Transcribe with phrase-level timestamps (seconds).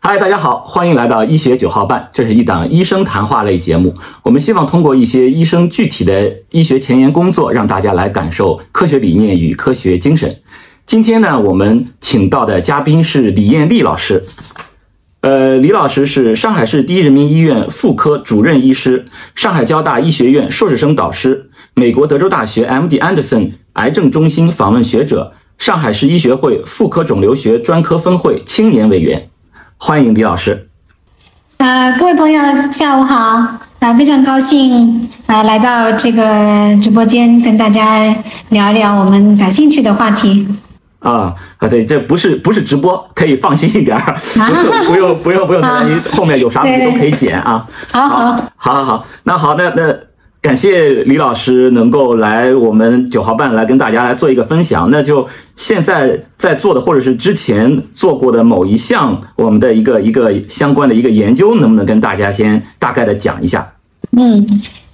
[0.00, 3.92] 嗨，大家好，欢迎来到医学九号半，这是一档医生谈话类节目。
[4.22, 10.34] 我们希望通过一些医生具体的医学前沿工作，让大家来感受科学理念与科学精神。
[10.86, 14.24] 今天呢，我们请到的嘉宾是李艳丽老师。
[15.22, 19.04] 呃，李老师是上海市第一人民医院妇科主任医师，
[19.34, 23.00] 上海交大医学院硕士生导师，美国德州大学 M.D.
[23.00, 29.28] Anderson 癌症中心访问学者，上海市医学会妇科肿瘤学专科分会青年委员。
[29.78, 30.68] 欢迎李老师。
[31.58, 32.40] 呃，各位朋友，
[32.70, 33.16] 下午好。
[33.78, 38.12] 啊，非常高兴啊，来到这个直播间跟大家
[38.48, 40.48] 聊聊我们感兴趣的话题。
[40.98, 44.18] 啊啊，对，这不是不是直播，可以放心一点儿，
[44.84, 47.64] 不用不用不用担心， 后面有啥都可以剪啊。
[47.92, 49.96] 好好好好好，那好，那那。
[50.40, 54.88] 感谢李老师能够来我们九号半来跟大家来做一个分享。
[54.90, 63.68] 那就现在在做的，或者是之前做过的某一项我们的一个一个相关的一个研究，能不能跟大家先大概的讲一下？
[64.16, 64.46] 嗯。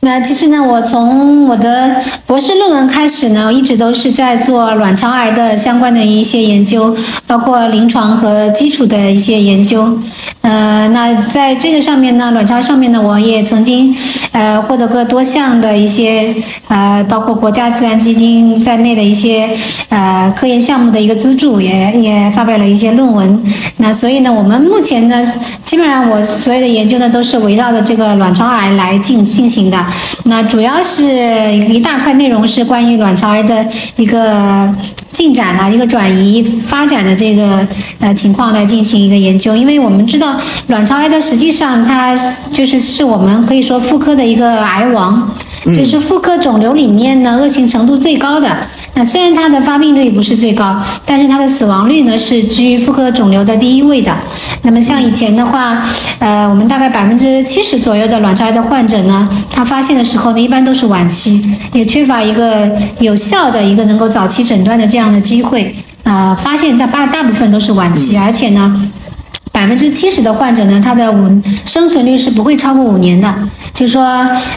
[0.04, 6.94] 那其实呢，我从我的博士论文开始呢，一直都是在做卵巢癌的相关的一些研究，
[7.26, 9.98] 包括临床和基础的一些研究。
[10.42, 13.96] 呃，那在这个上面呢，卵巢上面呢，我也曾经
[14.32, 16.34] 呃获得过多项的一些
[16.68, 19.48] 呃，包括国家自然基金在内的一些
[19.88, 23.42] 呃科研项目的一个资助，也也发表了一些论文。
[23.78, 25.24] 那所以呢，我们目前呢，
[25.64, 29.82] 基本上我所有的研究呢，都是围绕着这个卵巢癌来进进行的。
[30.24, 31.04] 那主要是
[31.68, 34.72] 一大块内容是关于卵巢癌的一个
[35.12, 37.66] 进展啊，一个转移发展的这个
[38.00, 40.36] 呃情况来进行一个研究，因为我们知道
[40.68, 42.16] 卵巢癌的实际上它
[42.52, 45.32] 就是是我们可以说妇科的一个癌王，
[45.72, 48.48] 就是妇科肿瘤里面呢恶性程度最高的。
[48.94, 54.14] 那虽然它的发病率不是最高，但是它的死亡率呢是居妇科肿瘤的第一位的。
[54.62, 55.82] 那么像以前的话，
[56.18, 61.42] 呃，我们大概百分之七十左右的卵巢癌的患者呢，他发现的时候呢，一般都是晚期，
[61.72, 62.70] 也缺乏一个
[63.00, 65.74] 有效的一个能够早期诊断的这样的机会。
[66.04, 68.90] 啊，发现大大大部分都是晚期，而且呢。
[69.54, 73.32] 百分之七十的患者呢，他的五生存率是不会超过五年的，
[73.72, 74.02] 就是说，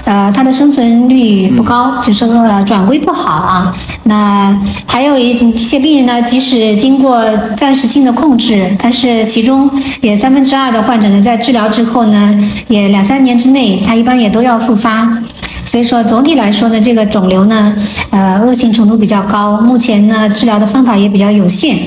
[0.04, 3.78] 呃，他的生存率不高，就是说呃转归不好啊。
[4.06, 7.24] 那还有一一些病人呢，即使经过
[7.56, 9.70] 暂时性的控制，但是其中
[10.02, 12.36] 也三分之二的患者呢，在治疗之后呢，
[12.68, 15.08] 也两三年之内，他一般也都要复发。
[15.64, 17.76] 所以说总体来说呢，这个肿瘤呢，
[18.10, 21.78] 呃，恶性程度比较高，目前呢，治疗的方法也比较有限。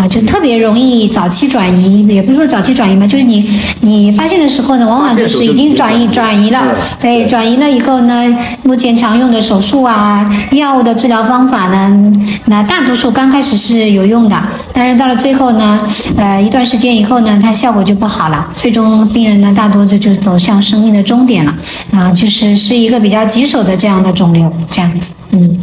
[0.00, 3.46] 啊，就特别容易早期转移，也不是说早期转移嘛，就是你
[3.82, 6.74] 你发现的时候呢，往往就是已经转移转移了。
[6.98, 8.24] 对，转移了以后呢，
[8.62, 12.12] 目前常用的手术啊、药物的治疗方法呢，
[12.46, 15.86] 那大多数刚开始是有用的，但是到了最后呢，
[16.16, 21.54] 呃，一段时间以后呢，它效果就不好了，最终病人呢，大多就就走向生命的终点了。
[21.92, 25.10] 啊，就是是一个比较棘手的这样的肿瘤，这样子。
[25.32, 25.58] 嗯。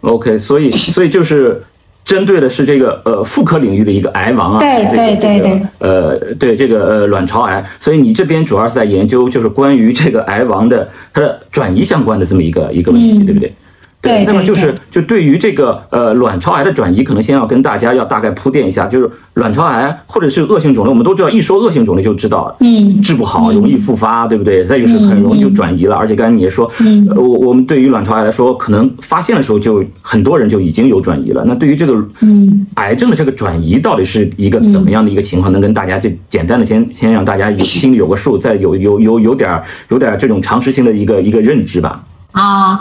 [0.00, 1.62] OK，所以所以就是。
[2.08, 13.52] 针对的是这个呃妇科领域的一个癌王啊，对对对对，呃对这个呃卵巢癌，所以你这边主要是在研究就是关于这个癌王的它的转移相关的这么一个一个问题，对不对？
[14.00, 24.64] 对，那么就是就对于这个呃卵巢癌的转移，可能先要跟大家要大概铺垫一下，就是卵巢癌或者是恶性肿瘤，我们都知道，一说恶性肿瘤就知道，嗯，治不好，容易复发，对不对？
[24.64, 31.42] 再就是很容易就转移了，而且刚才你也说，嗯，我我们对于卵巢癌来说，可能发现的时候就很多人就已经有转移了。
[31.44, 35.52] 那对于这个嗯癌症的这个转移，到底是一个怎么样的一个情况？
[35.52, 42.04] 能跟大家就简单的先先让大家有心里有个数，再有有有有点有点这种常识性的一个一个认知吧。
[42.30, 42.80] 啊。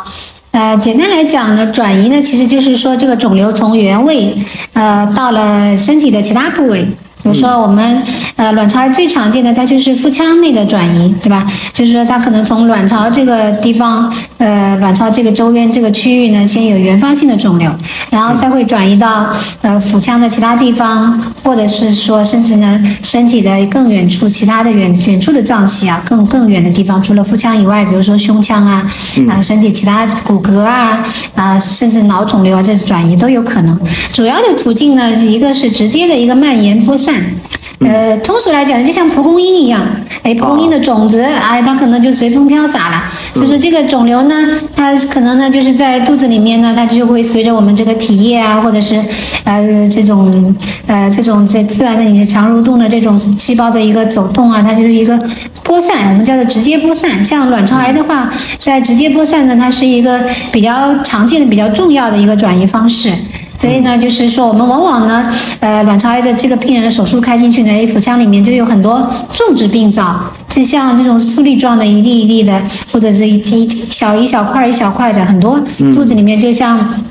[0.58, 4.36] 呃，简单来讲呢，转移呢，其实就是说这个肿瘤从原位，
[4.74, 6.84] 呃，到了身体的其他部位。
[7.28, 8.02] 比如说我们
[8.38, 11.46] 呃卵巢癌最常见的它就是腹腔内的转移，对吧？
[11.74, 17.70] 就是说它可能从卵巢这个地方，呃卵巢这个周边这个区域呢，先有原发性的肿瘤，
[18.10, 19.30] 然后再会转移到
[19.62, 28.90] 呃腹腔的其他地方，或者是说甚至呢身体的更远处其他的远远处的脏器啊，更更远的地方，除了腹腔以外，比如说胸腔啊
[29.28, 31.04] 啊身体其他骨骼啊
[31.36, 33.78] 啊甚至脑肿瘤啊这转移都有可能。
[34.14, 37.17] 主要的途径呢，一个是直接的一个蔓延播散。
[37.80, 39.80] 呃，通俗来讲，就像蒲公英一样，
[40.24, 43.04] 哎，蒲公英的种子，哎，它可能就随风飘洒了。
[43.36, 44.36] 就是这个肿瘤呢，
[44.76, 49.00] 它可能呢，就是在肚子里面呢，它就会随着我们这个体液啊，或者是
[49.44, 50.56] 呃这种
[50.88, 55.16] 呃这种在自然的你的肠蠕动的这种细胞的一个走动啊，它就是一个
[55.62, 57.24] 播散，我们叫做直接播散。
[57.24, 58.28] 像卵巢癌的话，
[58.58, 60.20] 在直接播散呢，它是一个
[60.52, 63.14] 比较常见的、比较重要的一个转移方式。
[63.58, 72.62] 所以呢，就是说我们往往呢，呃，卵巢癌的这个病人的手术开进去呢，腹腔里面就有很多种植病灶，就像这种粟粒状的一粒一粒的，
[72.92, 75.60] 或者是一一小一小块一小块的，很多
[75.94, 77.04] 肚子里面就像。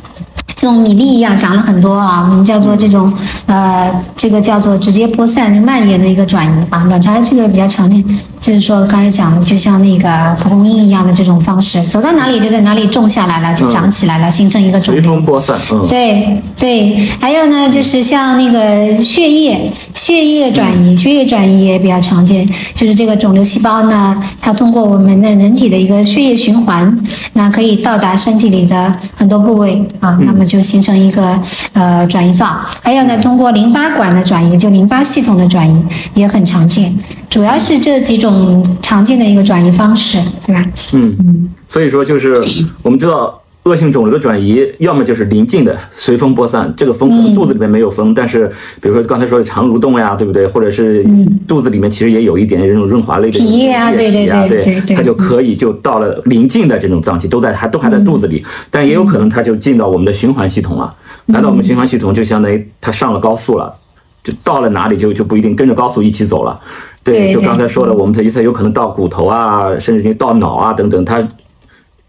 [0.57, 3.13] 这种米粒一样长了很多啊，我们叫做这种
[3.45, 6.83] 呃，这个叫做直接播散蔓延的一个转移啊。
[6.85, 8.03] 卵巢癌这个比较常见，
[8.41, 15.03] 就是说刚才讲的，就像那个蒲公英一样的这种方式，走到哪里就在哪里种下来了，就长起来了，形成一个肿瘤。
[15.03, 17.07] 随风播散，嗯，对对。
[17.21, 26.99] 还有呢，就是像那个血液血液转移，血液转移也比较常见，就是这个肿瘤细胞呢，它通过我们的人体的一个血液循环，
[27.35, 30.46] 那可以到达身体里的很多部位啊，那么。
[30.47, 31.39] 就形成一个
[31.73, 35.85] 呃转移灶，还有呢，通过淋巴管的转移，就淋巴系统的转移
[36.15, 36.97] 也很常见，
[37.29, 40.65] 主要是这几种常见的一个转移方式，对吧？
[40.93, 42.43] 嗯嗯，所以说就是
[42.83, 43.43] 我们知道。
[43.67, 48.47] 恶性肿瘤的转移，要么就是临近的随风播散，这个风可能肚子里面没有风，但是
[48.81, 50.47] 比如说刚才说的肠蠕动呀，对不对？
[50.47, 51.05] 或者是
[51.49, 58.41] 肚子里面其实也有一点这种润滑类的体液啊，对对对对，它就可以就到了临近的这种脏器，都在还都还在肚子里，
[58.71, 60.95] 但也有可能它就进到我们的循环系统了，
[61.27, 63.75] 来到我们循环系统就相当于它上了高速了，
[64.23, 66.57] 就到了哪里就就不一定跟着高速一起走了，
[67.03, 71.27] 对，就刚才说的，我们这一侧有可能到骨头啊，甚至于到脑啊等等，它。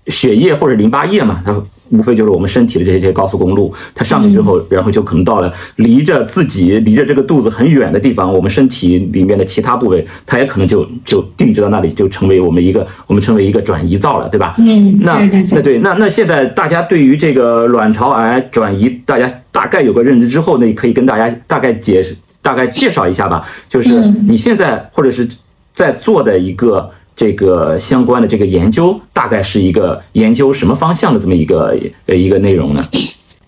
[0.07, 1.55] 血液或者淋巴液嘛，它
[1.89, 14.55] 无非就是我们身体的这些这些高速公路，它上去之后，然后就可能到了离着自己、离着这个肚子很远的地方，我们身体里面的其他部位，它也可能就就定制到那里，就成为我们一个我们称为一个转移灶了，对吧？
[14.57, 23.89] 嗯，那那对，那那现在大家对于这个卵巢癌转移，大家大概有个认知之后，那可以跟大家大概解释、大概介绍一下吧，就是
[24.27, 25.27] 你现在或者是
[25.71, 26.91] 在做的一个。
[27.17, 31.75] 这个相关的这个研究大概是一个研究什么方向的这么一个
[32.05, 32.87] 呃一个内容呢？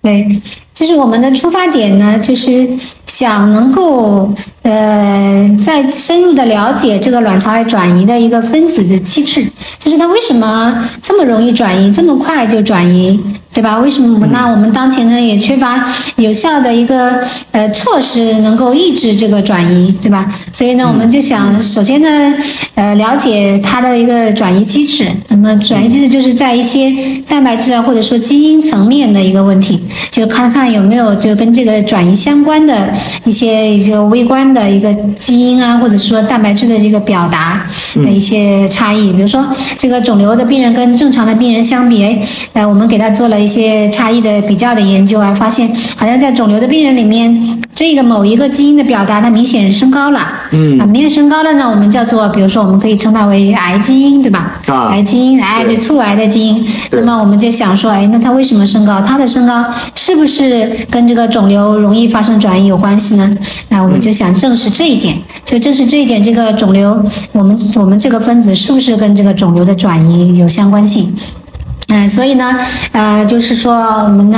[0.01, 0.27] 对，
[0.73, 2.67] 就是我们的出发点呢，就是
[3.09, 9.45] 想能够呃再深入的了解这个卵巢癌转移的一个分子的机制，
[9.79, 13.19] 就是它为什么这么容易转移，这么快就转移。
[13.51, 13.79] 对吧？
[13.79, 14.27] 为什么？
[14.31, 15.83] 那我们当前呢也缺乏
[16.17, 17.19] 有效的一个
[17.51, 20.31] 呃措施，能够抑制这个转移，对吧？
[20.53, 22.07] 所以呢，我们就想首先呢，
[22.75, 25.07] 呃，了解它的一个转移机制。
[25.29, 26.93] 那么转移机制就是在一些
[27.27, 32.93] 蛋白质啊，或者说基因层面的一个问题，就看看有没有就跟这个转移相关的
[33.25, 37.65] 一些就微观的一个基因啊，或者是说蛋白质的这个表达
[37.95, 39.11] 的一些差异。
[39.11, 39.43] 比如说
[39.75, 42.19] 这个肿瘤的病人跟正常的病人相比，哎，
[42.53, 43.39] 呃，我们给他做了。
[43.39, 45.65] 一些差异的比较的研究啊，发现
[45.95, 50.19] 好像在肿瘤的病人里面，这个某一个基因的表达它明显升高了，
[50.51, 54.59] 嗯，啊，明显升高了呢，我们叫做，比如说我们可以称它为癌基因，对吧？
[54.67, 56.67] 啊，癌基因，癌对促癌的基因。
[56.91, 59.01] 那么我们就想说，哎，那它为什么升高？
[59.01, 59.63] 它的升高
[59.95, 63.37] 是不是跟这个肿瘤容易发生转移有关系呢？
[63.69, 71.13] 那我们就想证实这一点，就证实这一点，这个肿瘤，我们我们这个分子是不是跟这个肿瘤的转移有相关性？
[71.91, 72.55] 嗯，所以呢，
[72.91, 74.37] 呃，就是说，我们呢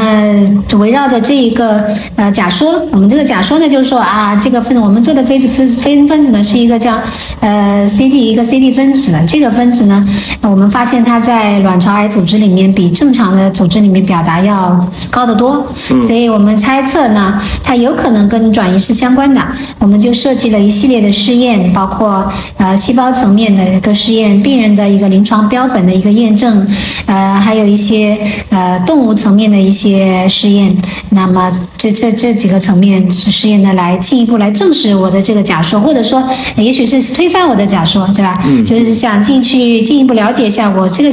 [0.77, 1.83] 围绕着这一个
[2.15, 6.98] 呃假说，我们这个假说呢，就是说啊，这个分子我们做的分子分分分子呢是一个叫
[7.42, 10.07] 呃 C D 一个 C D 分子，这个分子呢，
[10.42, 15.68] 我们发现它在卵巢癌组织里面比正常的组织里面表达要高得多，
[16.01, 19.45] 所以我们猜测呢，它有可能跟转移是相关的，
[19.77, 26.65] 我们就设计了一系列的试验，包括呃细胞层面的一个试验，病人的一个临床标本的一个验证，
[27.05, 27.40] 呃。
[27.41, 28.17] 还有一些
[28.50, 30.77] 呃动物层面的一些试验，
[31.10, 36.24] 那么这这这几个层面试验呢，来进一步来证实我的这个假说，或者说
[36.55, 38.39] 也许是推翻我的假说，对吧？
[38.45, 41.12] 嗯，就是想进去进一步了解一下我这个。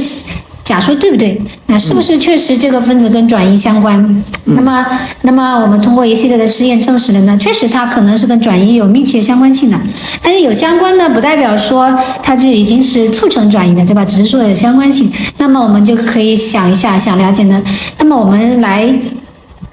[0.63, 1.41] 假说对不对？
[1.65, 4.23] 那是不是确实这个分子跟转移相关？
[4.45, 4.85] 那么，
[5.23, 7.35] 那么我们通过一系列的试验证实了呢？
[7.37, 9.79] 确实它可能是跟转移有密切相关性的。
[10.21, 14.05] 但是有相关呢，不代表说它就已经是促成转移的，对吧？
[14.05, 15.11] 只是说有相关性。
[15.37, 17.61] 那么我们就可以想一下，想了解呢？
[17.97, 18.93] 那么我们来。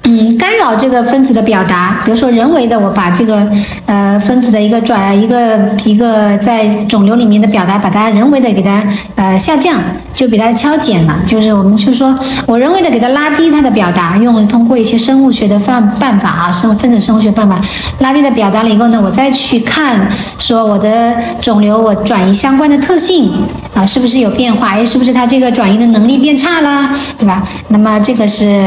[0.08, 3.44] 嗯，干扰这个分子的表达，比如说人为的，我把这个
[3.86, 8.84] 呃分子的一个转一个一个在肿瘤里面的表达，把它人为的给它
[9.16, 9.80] 呃下降，
[10.14, 11.18] 就给它敲减了。
[11.26, 17.60] 就是我们就说我人为的给它拉低它的表达，用通过一些生物学的方办法啊，生分子生物学办法
[17.98, 20.08] 拉低的表达了以后呢，我再去看
[20.38, 23.32] 说我的肿瘤我转移相关的特性
[23.74, 24.68] 啊是不是有变化？
[24.68, 27.42] 哎，是不是它这个转移的能力变差了，对吧？
[27.66, 28.64] 那么这个是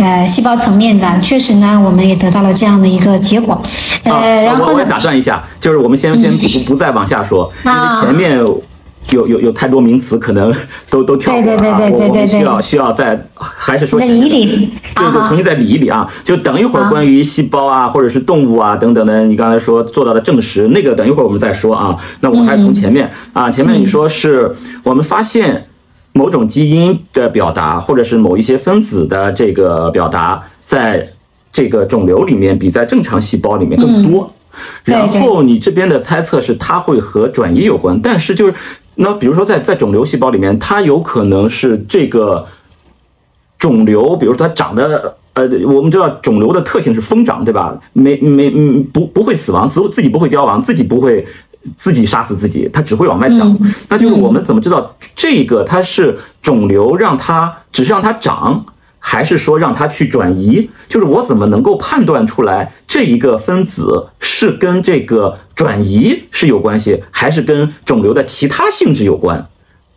[0.00, 0.58] 呃细胞。
[0.64, 3.60] 层面的，确实呢，我们也得到了这样的一个结果。
[4.04, 8.38] 呃，然后我我打断一下，就是我们先先不不再往下说，因为前面
[9.10, 10.52] 有有有太多名词，可能
[10.88, 11.56] 都都跳过了啊。
[11.56, 16.10] 对对对对对我我们对对需要需要再还是说再理一理对对，啊重新再理一理啊。
[16.24, 21.96] 就等一会儿关于细胞啊，或者是动物啊等等的，你刚才说做到的证实，那个等一会儿我们再说啊。
[22.20, 25.66] 那我还是从前面啊，前面你说是我们发现
[26.12, 31.08] 某种基因的表达，或者是某一些分子的这个表达，在
[31.52, 34.32] 这个肿瘤里面比在正常细胞里面更多。
[34.84, 38.54] 对然后你这边的猜测是它会和转移有关，但是就是
[38.96, 42.46] 那比如说在在肿瘤细胞里面，它有可能是这个
[43.58, 45.16] 肿瘤，比如说它长得。
[45.34, 47.76] 呃，我们知道肿瘤的特性是疯长，对吧？
[47.92, 51.26] 没没嗯不不会死亡，自自己不会凋亡，自己不会
[51.76, 53.58] 自己杀死自己，它只会往外长。
[53.88, 58.64] 那就是我们怎么知道这个它是肿瘤让它只是让它长，
[59.06, 60.70] 还是说让它去转移？
[60.88, 69.46] 就是我怎么能够判断出来这一个分子是跟这个转移是有关系，还是跟肿瘤的其他性质有关？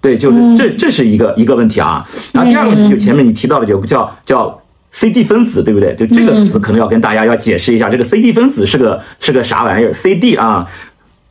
[0.02, 2.06] 对，就是这这是一个一个问题啊。
[2.34, 4.62] 然后第二个问题就前面你提到了有个叫叫
[4.92, 5.96] CD 分子，对不对？
[5.96, 10.68] 就这个词可能要跟大家要解释一下，这个 CD 分子是个是个啥玩意儿？CD 啊。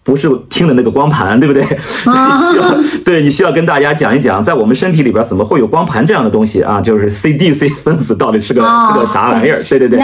[0.07, 1.63] 不是听的那个光盘，对不对？
[1.63, 6.81] 你需要对你需要跟大家讲一讲，在我们身体里边怎么会有光盘这样的东西啊？
[6.81, 9.61] 就是 CDC 分子到底是个哦是个啥玩意儿？
[9.69, 9.99] 对对对。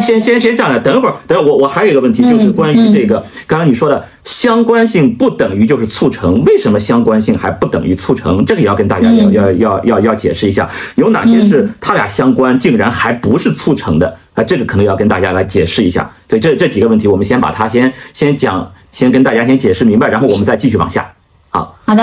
[0.00, 8.44] 先先先这样的，等一会儿，等会儿我我还有一个问题，就是关于这个刚才你说的相关性不等于就是促成，为什么相关性还不等于促成？
[8.44, 14.42] 这个也要跟大家要要要要要解释一下，有哪些是它俩相关，竟然还不是促成的啊？
[14.42, 16.10] 这个可能要跟大家来解释一下。
[16.28, 21.08] 所以这这几个问题，我们先把它先先讲，先跟大家先解释明白，然后我们再继续往下。
[21.50, 22.02] 好，好的，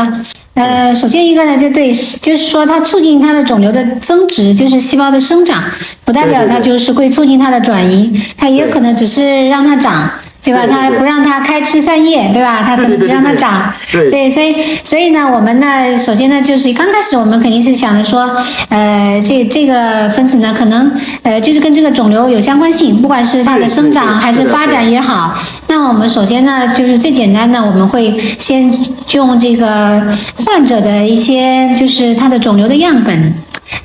[0.54, 5.62] 呃，首先一个呢，就对，就是说它促进它的肿瘤的增殖，就是细胞的生长，
[6.06, 10.10] 不代表它就是会促进它的转移，它也对可能只是让它长。
[10.44, 10.62] 对吧？
[10.66, 12.62] 对对对它不让它开枝散叶，对吧？
[12.62, 13.74] 它可能只让它长。
[13.92, 18.30] 对对对所以所以呢，我们呢，首先呢，就是刚开始我们肯定是想着说，
[18.70, 20.92] 呃，这这个分子呢，可能
[21.24, 25.34] 呃，就是跟这个肿瘤有相关性，不管是它的生长还是发展也好。
[25.68, 28.70] 那我们首先呢，就是最简单的，我们会先
[29.12, 30.02] 用这个
[30.46, 33.34] 患者的一些，就是他的肿瘤的样本。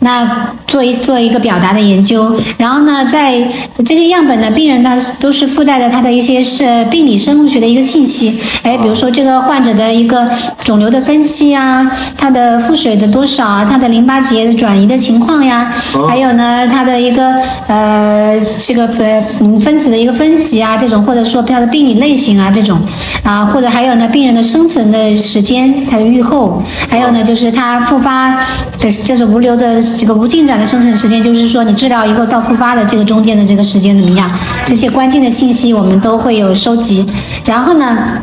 [0.01, 3.41] 那做一做一个表达的研究，然后呢，在
[3.85, 10.29] 这些样本呢，病人他都是附带的他的一些是病理生物学的一个信息，哎，比如说这个患者的一个
[10.65, 15.73] 肿瘤的分期啊，他的腹水的多少啊，他的淋巴结的转移的情况呀，
[16.09, 17.35] 还有呢，他的一个
[17.67, 22.79] 呃这个分嗯分子的一个分级啊，这种或者说他的病理类型啊这种。
[23.25, 28.35] 啊，或者还有呢病人的生存的时间，他的预后，还有呢就是他复发
[28.79, 34.31] 的这种无瘤的这个无进展的生存时间，就是说你治疗以后到复发的这个中间的这个时间怎么样？
[34.65, 37.07] 这些关键的信息我们都会有收集，
[37.45, 38.21] 然后呢。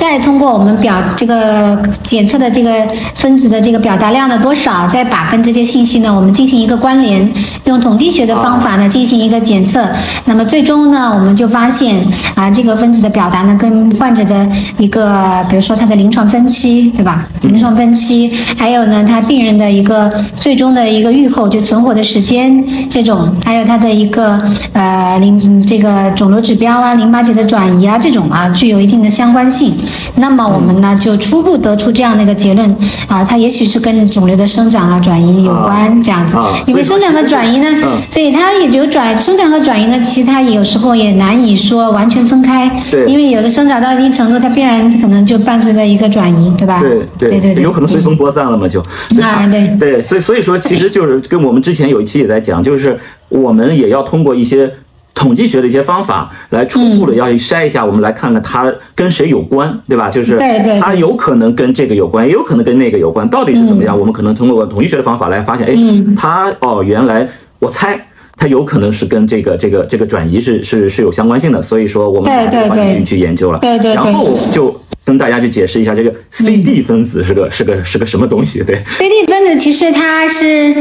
[0.00, 2.72] 再通过我们表这个检测的这个
[3.16, 7.30] 分子的这个表达量的多少，再把跟这些信息呢，我们进行一个关联，
[7.66, 9.86] 用统计学的方法呢进行一个检测。
[10.24, 12.02] 那么最终呢，我们就发现
[12.34, 17.28] 啊，这个分子的表达呢，跟患者的一个，比如说他的临床分期，对吧？
[17.42, 24.42] 临床分期，还有呢，他病人的一个最终的一个预后，就存活的时间这种，还有他的一个
[24.72, 29.74] 呃淋这个肿瘤指标啊、淋巴结的转移啊这种啊，具有一定的相关性。
[30.16, 32.70] 那么我们呢，就初步得出这样的一个结论
[33.06, 36.48] 啊，它也许是跟肿瘤的生长啊、转移有关这样子啊。
[36.66, 42.70] 因为生长和转移呢嗯，对它也有转生长和转移呢，其实它有时候也难以说完全分开。
[42.90, 46.80] 对因为有的生长到一定程度，它必然可能就伴随着一个转移，对吧？
[46.80, 48.80] 对对对对，有可能随风播散了嘛，就
[49.20, 54.70] 啊对 对，所以所以说，其实就是跟我们之前有一期也在讲，就是我们也要通过一些。
[55.14, 60.08] 统计学的一些方法来初步的要去筛一下，我们来看看它跟谁有关，对吧？
[60.08, 60.38] 就是
[60.80, 63.98] 它有可能跟这个有关，也有可能跟那个有关，到底是怎么样？
[63.98, 65.74] 我们可能通过统计学的方法来发现，哎，
[66.16, 68.06] 它哦，原来我猜。
[68.36, 73.58] 它有可能是跟这个这个这个转移是是是有相关性的，所以说我们对对把这个去去研究了。
[73.58, 74.74] 对对对然后就
[75.10, 78.80] 跟大家去解释一下这个 CD 分子是个是个是个什么东西，对。
[78.96, 80.72] CD 分子其实它是，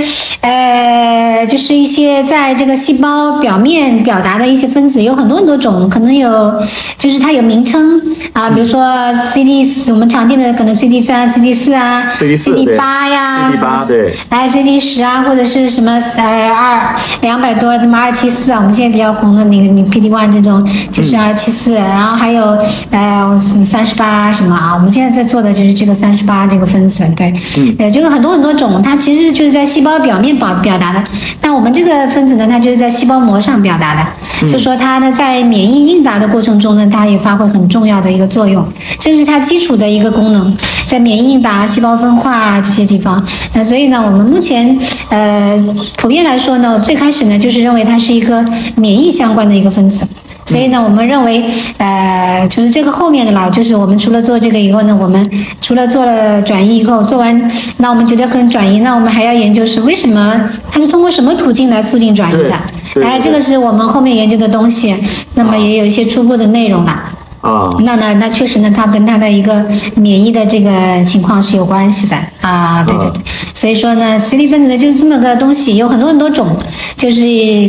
[0.41, 6.61] 呃，就是一些在这个细胞表面表达的一些分子，有很多很多种，可能有，
[6.95, 7.99] 就是它有名称
[8.31, 14.13] 啊，比如说 CD，我们常见的可能 CD 三、CD 四啊 CD4 对八呀 CD8 什么对。
[14.29, 22.55] 哎 CD 十啊，或者是什么呃二两百多什么二七四啊，我们现在比较红的那个你 PD one 这种就是二七四，然后还有
[22.91, 24.73] 呃三十八啊什么啊。
[24.75, 31.03] 我们现在在做的就是这个三十八这个分子，对，嗯，呃，就是很多很多种，它其实就是在细胞表面表表达的。
[31.41, 38.65] 那我们这个分子呢，它就是在细胞膜上表达的，就说它呢在免疫应答的过程中呢，它也发挥很重要的一个作用，
[38.99, 40.55] 这是它基础的一个功能，
[40.87, 43.25] 在免疫应答、细胞分化啊这些地方。
[43.53, 44.77] 那所以呢，我们目前
[45.09, 45.57] 呃
[45.97, 48.45] 普遍来说呢，最开始呢就是认为它是一个
[48.75, 50.05] 免疫相关的一个分子。
[50.49, 51.45] 所以呢，我们认为，
[51.77, 55.29] 呃，就是这个后面的啦，就是我们除了做这个以后呢，我们
[55.61, 62.53] 除了做了转移以后，做完，那我们觉得可能转移，那我们还要研究是为什么，它是通过什么途径来促进转移的？
[63.03, 64.95] 哎，这个是我们后面研究的东西，
[65.35, 67.13] 那么也有一些初步的内容啦。
[67.41, 69.65] 啊，那那那确实呢，它跟它的一个
[69.95, 72.17] 免疫的这个情况是有关系的。
[72.41, 73.21] 啊，对对对，
[73.53, 76.57] 所以说呢，CD 分子呢就是这么个东西，有很多很多种，
[76.97, 77.21] 就是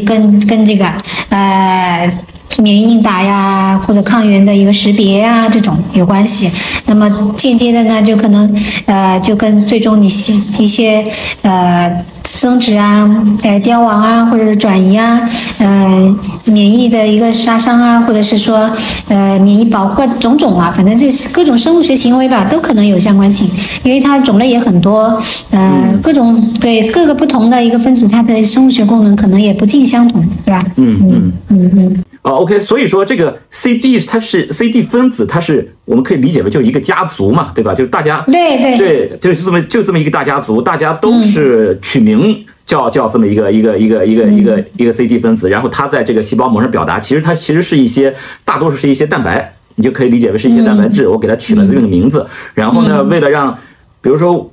[0.04, 0.86] 跟跟这个
[1.28, 2.10] 呃
[2.58, 6.50] 免疫应答呀或者抗原的一个识别呀这种有关系。
[6.86, 8.52] 那么间接的呢，就可能
[8.86, 11.04] 呃就跟最终你些一些
[11.42, 13.08] 呃增殖啊、
[13.42, 15.20] 呃凋亡啊或者是转移啊、
[15.58, 16.16] 呃
[16.46, 18.70] 免疫的一个杀伤啊，或者是说
[19.08, 23.48] 呃免疫保护种种啊，反正就是各种生物学行为吧，都可能有相关性，
[23.84, 30.64] 因为它种类也很多，呃各种对各个不同的一个分子，它的生物学功能可能也不尽相同，对吧？
[30.76, 31.32] 嗯嗯。
[31.48, 32.04] 嗯嗯。
[32.22, 37.72] 啊，OK，所以说这个 CD 它是 CD 分子，它是我们可以理解为就一个家族嘛，对吧？
[37.74, 38.76] 就是大家对对。
[38.76, 53.56] 对，就是这么就这么一个大家族，大家都是取名叫叫这么一个一个一个一个一个一个 CD 分子，然后它在这个细胞膜上表达，其实它其实是一些大多数是一些蛋白，你就可以理解为是一些蛋白质，我给它取了这个名字，然后呢，为了让
[54.02, 54.50] 比如说。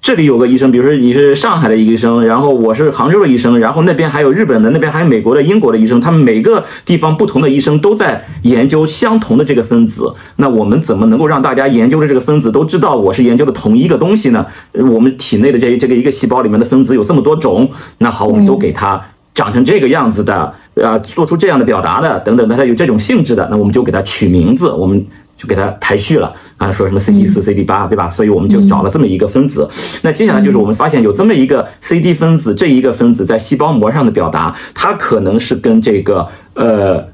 [0.00, 10.14] 这里有个医生，比如说你是上海的医生，然后我是杭州的医生，然后那边还有日本的，那边还有美国的、英国的医生，他们每个地方不同的医生都在研究相同的这个分子。
[10.36, 14.46] 那我们怎么能够让大家研究的这个分子都知道我是研究的同一个东西呢？
[14.74, 19.00] 我们体内的这这个一个细胞里面的分子有这么多种，那好，我们都给它
[19.34, 25.04] 长成这个样子的，啊，做出这样的表达的等等的，它有这种性质的，那我们就给它取名字，我们。
[25.36, 28.08] 就给它排序了啊，说什么 CD 四、CD 八，对吧？
[28.08, 29.68] 所以我们就找了这么一个分子。
[30.02, 37.04] 那接下来就是我们发现有这么一个 CD 分子，这一个分子在细胞膜上的表达，它可能是跟这个呃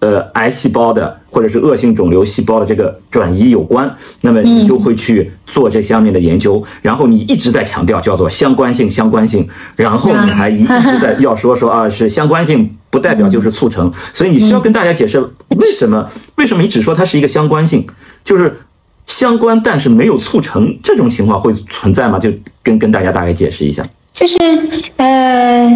[0.00, 3.94] 呃癌细胞的或者是恶性肿瘤细胞的这个转移有关。
[4.22, 12.76] 那么你就会去做这方面的研究，然后你一直在强调叫做相关性，相关性，然后你还一直在要说说啊是相关性。
[12.92, 15.18] 不代表就是促成，所以你需要跟大家解释
[15.56, 16.06] 为什么？
[16.36, 17.86] 为什么你只说它是一个相关性，
[18.22, 18.60] 就是
[19.06, 22.18] 相关，但是没有促成这种情况会存在吗？
[22.18, 22.30] 就
[22.62, 23.82] 跟跟大家大概解释一下。
[24.12, 24.36] 就是
[24.98, 25.66] 呃，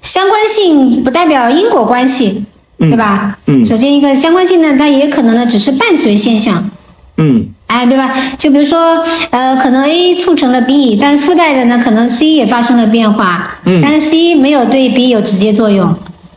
[0.00, 2.44] 相关性不代表因果关系，
[2.78, 3.36] 对吧？
[3.46, 3.64] 嗯。
[3.64, 6.70] 首先一个相关性呢，它也可能呢只是伴随现象。
[7.16, 7.48] 嗯。
[7.66, 8.14] 哎，对吧？
[8.38, 13.58] 就比如说呃，可能 A 促成了 B，但是附带的呢，可能 C 也发生了变化。
[13.64, 13.80] 嗯。
[13.82, 15.92] 但是 C 没有对 B 有直接作用。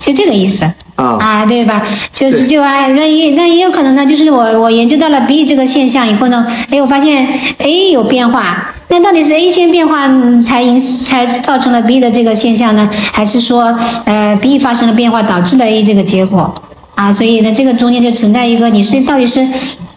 [0.06, 1.82] 就这个意思啊啊，对吧？
[2.12, 7.26] 就是就啊，那也那也有可能呢，就是我我研究到了 B 这个现象以后呢，哎，我发现
[7.60, 10.08] A 有变化，那到底是 A 先变化
[10.46, 16.54] 才引才造成了 B 的这个现象呢，还是说呃 B 发生了变化导致了 A 这个结果
[16.96, 17.12] 啊？
[17.12, 19.48] 所以呢，这个中间就存在一个你是到底是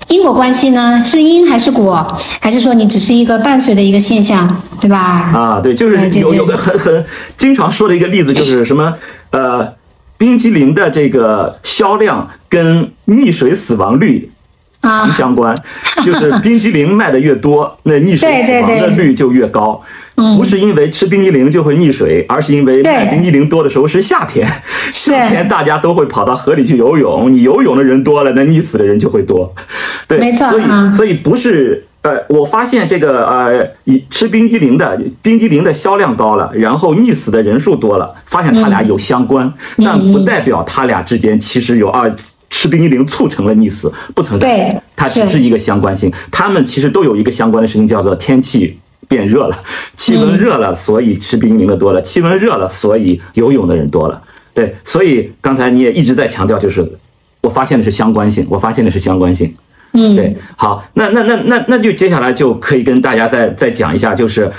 [0.09, 1.03] 因果关系呢？
[1.05, 2.07] 是因还是果？
[2.41, 5.31] 还是说你只是一个伴随的一个现象，对吧？
[5.35, 7.05] 啊，对，就是有有个很很
[7.37, 8.95] 经常说的一个例子，就是什么
[9.33, 9.75] 呃。
[10.19, 14.31] 冰激凌的这个销量跟溺水死亡率
[14.83, 15.57] 强相关，
[16.05, 19.83] 就是冰激凌卖的越多，那溺水死亡的率就越高。
[20.39, 24.49] 不是因为吃冰激凌就会溺水，而是因为卖冰激凌多的时候是夏天，
[24.91, 29.55] 夏天大家都会跑到河里去游泳，你游泳的人多了，那溺死的人就会多。
[30.09, 31.86] 对，没错，所以所以不是。
[32.07, 33.69] 呃，我发现这个呃，
[34.09, 42.05] 吃冰激凌的冰激凌的销量高了，然后溺死的人数多了，发现它俩有相关，但不代表它俩之间其实有啊，
[42.49, 49.59] 吃冰激凌促成了溺死，不存在，它只是一个相关性，它们其实都有一个相关的事情，叫做天气变热了，
[49.97, 54.23] 气温热了，所以吃冰激凌的多了，气温热了，所以游泳的人多了，
[54.55, 56.89] 对，所以刚才你也一直在强调，就是
[57.41, 59.53] 我发现的是相关性，我发现的是相关性。
[59.97, 64.51] 嗯，对，好，那那那那那就接下来就可以跟大家再再讲一下，就是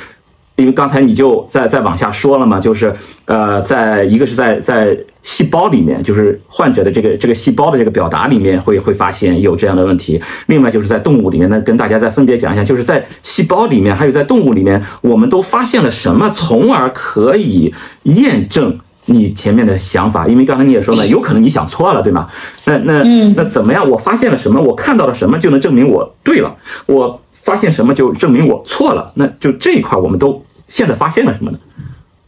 [0.55, 2.91] 因为刚才你就在在往下说了嘛，就是
[3.25, 17.71] 呃，在一个是在在细胞里面，就是患者的这个这个细胞的这个表达里面会会发现有这样的问题，另外就是在动物里面，那跟大家再分别讲一下，就是在细胞里面还有在动物里面，我们都发现了什么，从而可以
[18.03, 22.27] 验证你前面的想法，因为刚才你也说了，有可能你想错了，对吗？
[22.65, 23.03] 那那
[23.35, 23.89] 那怎么样？
[23.89, 24.61] 我发现了什么？
[24.61, 26.55] 我看到了什么就能证明我对了？
[26.85, 29.11] 我发现什么就证明我错了？
[29.15, 31.57] 那就这一块，我们都现在发现了什么呢？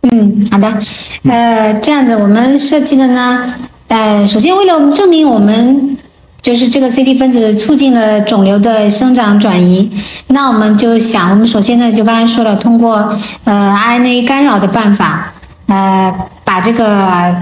[0.04, 0.74] 嗯，好的，
[1.24, 3.54] 呃，这样子我们设计的呢，
[3.90, 5.98] 呃，首先为了证明我们
[6.42, 9.92] 就是这个 CD 分子促进了肿瘤的生长转移，
[10.28, 13.14] 那我们就想，我们首先呢就刚才说了，通过
[13.44, 15.34] 呃 RNA 干扰的办法，
[15.68, 16.14] 呃，
[16.50, 17.36] 把这个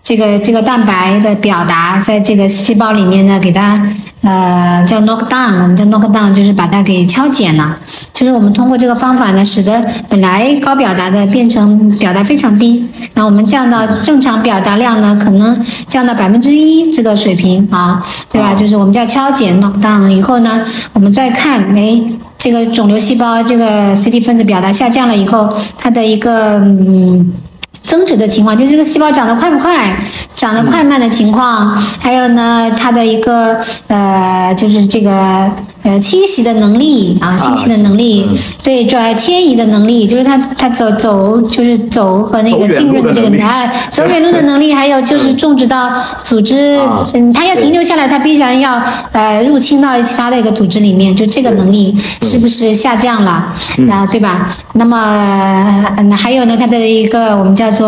[0.00, 3.82] 这个这个蛋白的表达在这个细胞里面呢，给它。
[4.20, 7.78] 呃，叫 knock down，我们叫 knock down，就是把它给敲减了。
[8.12, 12.84] 就是我们通过这个方法呢，使得本来高表达的变成表达非常低。
[13.14, 18.52] 那我们降到正常表达量呢，可能降到百分之一这个水平啊，对吧？
[18.54, 22.02] 就是我们叫敲减 knock down 以后呢，我们再看，哎，
[22.36, 27.32] 这个肿瘤细胞这个 C D 分子表达下降了以后，它的一个嗯。
[27.88, 29.96] 增值的情况，就是这个细胞长得快不快，
[30.36, 35.50] 长得快慢的情况，还有呢，它的一个呃，就是这个。
[35.88, 38.26] 呃，侵袭的能力啊，侵袭的能力，
[38.62, 45.90] 对，转迁移的能力，就是它它走走就是走和那个浸润的这个哎，走远路的能力，还有就是种植到
[46.22, 46.78] 组织，
[47.14, 48.78] 嗯，它要停留下来，它必然要
[49.12, 53.50] 呃入侵到其他的一个组织里面，就这个能力是不是下降了？
[53.90, 54.06] 啊？
[54.10, 54.54] 对吧？
[54.74, 57.86] 那么嗯，还有呢，它的一个我们叫做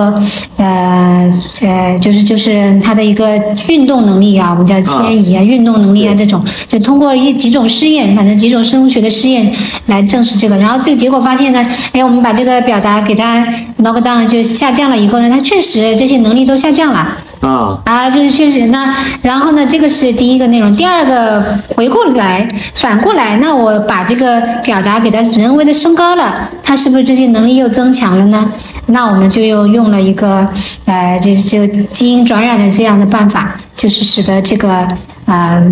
[0.56, 7.89] 呃呃，就是就是它的一个运动能力啊，我们叫迁移啊，运动能力啊，这种就通过一几种试。
[7.90, 9.50] 验，反正几种生物学的试验
[9.86, 13.44] 来证实这个，然后这个结果发现呢，哎，我们把这个表达给它
[13.78, 21.42] knock down 就下降了以后呢，它确实这些能力都下降了啊啊，就是确实那，然后呢，这个是第一个内容，第二个
[21.74, 28.52] 回过来反过来，那我把这个表达给它人为的升高了，它是不是这些能力又增强了呢？
[28.86, 30.46] 那我们就又用了一个
[30.84, 34.86] 呃，就是这个基因转染的这样的办法，就是使得这个
[35.24, 35.62] 啊。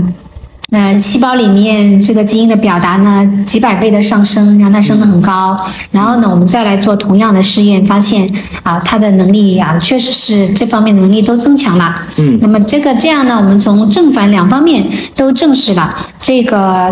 [0.71, 5.59] 那细胞里面这个基因的表达呢，几百倍的上升，让它升得很高。
[5.91, 8.31] 然后呢，我们再来做同样的试验，发现
[8.63, 12.03] 啊，它的能力啊，确实是这方面的能力都增强了。
[12.19, 12.39] 嗯。
[12.43, 16.91] 那么这个这样呢，我们从正反两方面都证实了这个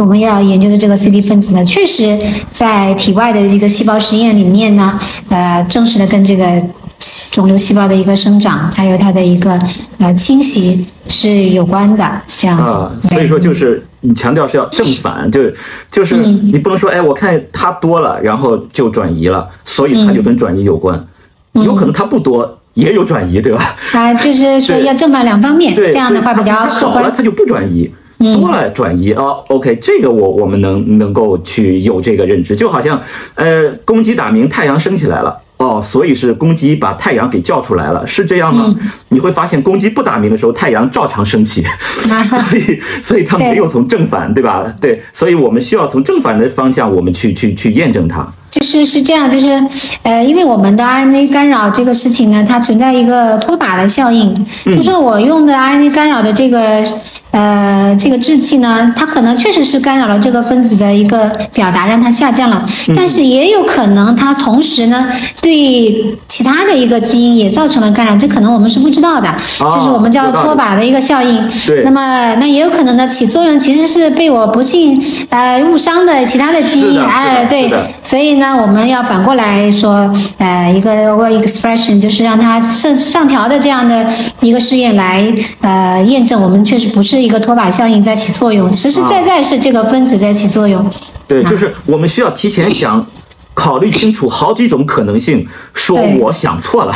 [0.00, 2.18] 我们要研究的这个 CD 分子呢，确实
[2.52, 4.98] 在体外的一个细胞实验里面呢，
[5.28, 6.60] 呃，证实了跟这个。
[7.30, 9.58] 肿瘤细胞的一个生长，还有它的一个
[9.98, 12.62] 呃侵袭是有关的，是这样子。
[12.62, 15.40] 啊，所以说就是你强调是要正反，就
[15.90, 21.04] 就是你不能说哎，我看它多了，然后就转移了，所以它就跟转移有关。
[21.52, 23.76] 有可能它不多，也有转移，对吧？
[23.92, 26.70] 啊，就是说要正反两方面，这样的话比较客观。
[26.70, 29.22] 少了它就不转移，多了转移啊。
[29.48, 33.00] OK，这个我我们能能够去有这个认知，就好像
[33.34, 35.36] 呃，公鸡打鸣，太阳升起来了。
[35.56, 38.74] 哦，所以是公鸡把太阳给叫出来了，是这样吗？
[39.08, 41.64] 你会发现公鸡不打鸣的时候，太阳照常升起，
[42.28, 44.66] 所以所以它没有从正反，对吧？
[44.80, 48.26] 对，所以我们需要从正反的方向，我们去去去验证它。
[48.50, 49.46] 就是是这样，就是，
[50.02, 56.80] 呃，因为我们的 RNA 干扰这个事情呢，它存在一个拖把的效应，就是我用的 RNA 干扰的这个，
[57.34, 62.64] 呃，这个制剂呢，它可能确实是干扰了这个分子的一个表达，让它下降了，
[62.96, 65.08] 但是也有可能它同时呢，
[65.42, 71.42] 对其他的一个基因也造成了干扰，这可能我们是不知道的，就是我们叫拖把的一个效应。
[71.66, 71.82] 对。
[71.82, 77.68] 那么那也有可能呢，起作用其实是被我不幸呃误伤的其他的基因，哎，对，
[78.02, 78.44] 所以呢。
[78.54, 84.06] 我们要反过来说，呃，一个 over expression 就是让它上上调的这样的
[84.40, 85.26] 一个试验来，
[85.60, 90.84] 呃，验证我们确实不是一个拖把效应在起作用，实实在在是这个分子在起作用。
[91.26, 93.06] 对，就是我们需要提前想，
[93.54, 96.94] 考虑清楚好几种可能性，说我想错了，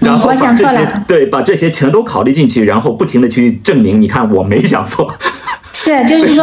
[0.00, 5.12] 然后把这些对把这些全都考虑进去，然后不停的去证明，你看我没想错。
[5.78, 6.42] 是，就是说，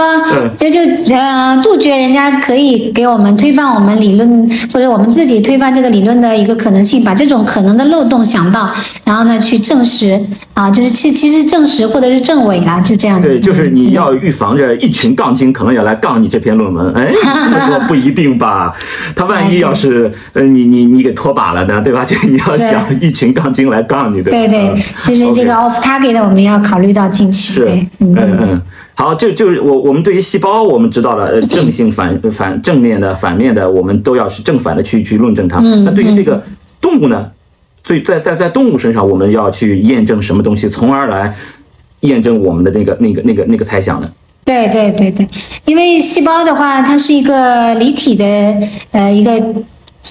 [0.59, 0.79] 这就
[1.11, 8.71] 呃，杜绝人家可以给我们推翻我们理论，或者我们自己推翻这个理论的一个可能性，把这种可能的漏洞想到，
[9.03, 10.21] 然后呢去证实
[10.53, 13.19] 啊，就是其其实证实或者是证伪啦，就这样。
[13.19, 18.71] 对，就是你要预防着一群杠精可能要来杠你这篇论文，哎，这么说不一定吧？
[19.15, 22.05] 他万一要是呃你你你给拖把了呢，对吧？
[22.07, 27.53] 就你要想一群杠精来杠你，对对对，就是这个 off target 我们要考虑到进去。
[27.53, 27.65] 是，
[27.97, 28.61] 嗯嗯。
[28.95, 35.59] 好，就就是我我们对于细胞，我们知道了，呃，正性反反正面的反面的，我们都要是正反的去去论证它。
[35.59, 36.41] 那对于这个
[36.79, 37.31] 动物呢，
[37.83, 41.35] 最在在在动物身上，我们要去验证什么东西，从而来
[42.01, 44.09] 验证我们的那个那个那个那个猜想呢？
[44.45, 45.27] 对对对对，
[45.65, 48.25] 因为细胞的话，它是一个离体的
[48.91, 49.31] 呃一个。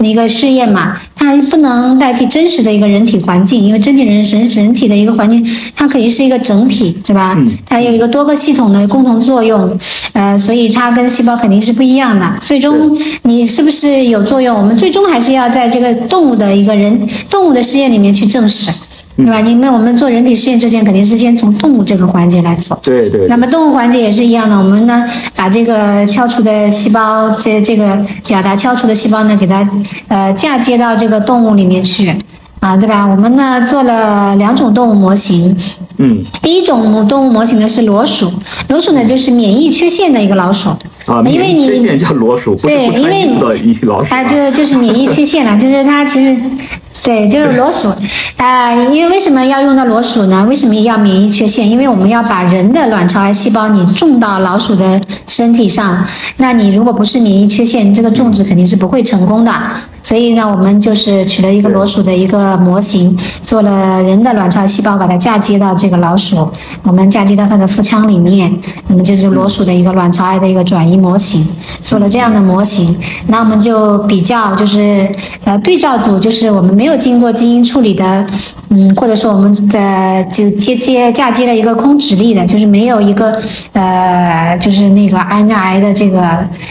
[0.00, 7.38] 一个试验嘛，它不能代替真实的一个人体环境，因为真体人人人体的一个环境，它肯定是一个整体，是吧？
[7.66, 9.78] 它有一个多个系统的共同作用，
[10.12, 12.26] 呃，所以它跟细胞肯定是不一样的。
[12.44, 14.56] 最终你是不是有作用？
[14.56, 18.70] 我们最终还是要在这个动物的一个人动物的试验里面去证实。
[19.14, 19.40] 对吧？
[19.42, 22.78] 你们我们做人体试验之前，肯定是先从动物这个环节来做。
[22.82, 23.26] 对对。
[23.28, 25.04] 那么动物环节也是一样的，我们呢
[25.36, 29.68] 把这个敲除的细胞，这这个表达敲除的细胞呢，给它
[30.08, 32.08] 呃嫁接到这个动物里面去，
[32.60, 33.06] 啊，对吧？
[33.06, 35.54] 我们呢做了两种动物模型。
[35.98, 36.24] 嗯。
[36.40, 38.32] 第一种动物模型呢是裸鼠，
[38.68, 40.70] 裸鼠呢就是免疫缺陷的一个老鼠。
[41.04, 43.14] 啊，免疫缺陷叫裸鼠，不是不穿
[43.68, 44.14] 衣服的老鼠。
[44.14, 46.34] 啊，就就是免疫缺陷了，就是它其实。
[47.02, 47.92] 对，就是裸鼠，
[48.36, 50.46] 啊，因为为什么要用到裸鼠呢？
[50.48, 51.68] 为什么要免疫缺陷？
[51.68, 59.52] 因为我们要把人的卵巢癌细胞你种到老鼠的身体上，那你如果不是免疫缺陷，这个种植肯定是不会成功的。
[60.04, 66.48] 所以呢，我们就是取了一个裸鼠的一个模型，做了人的卵巢细胞，把它嫁接到这个老鼠，
[66.82, 68.52] 我们嫁接到它的腹腔里面，
[68.88, 71.46] 那么就是裸鼠的一个卵巢癌的一个转移模型，
[71.84, 72.96] 做了这样的模型，
[73.28, 75.08] 那我们就比较就是
[75.44, 78.26] 呃对照组，就是我们没有经过基因处理的。
[78.74, 83.38] 嗯，或者说我们的就接接嫁接了一个空指粒的，就是没有一个
[83.74, 86.22] 呃，就是那个 RNA 的这个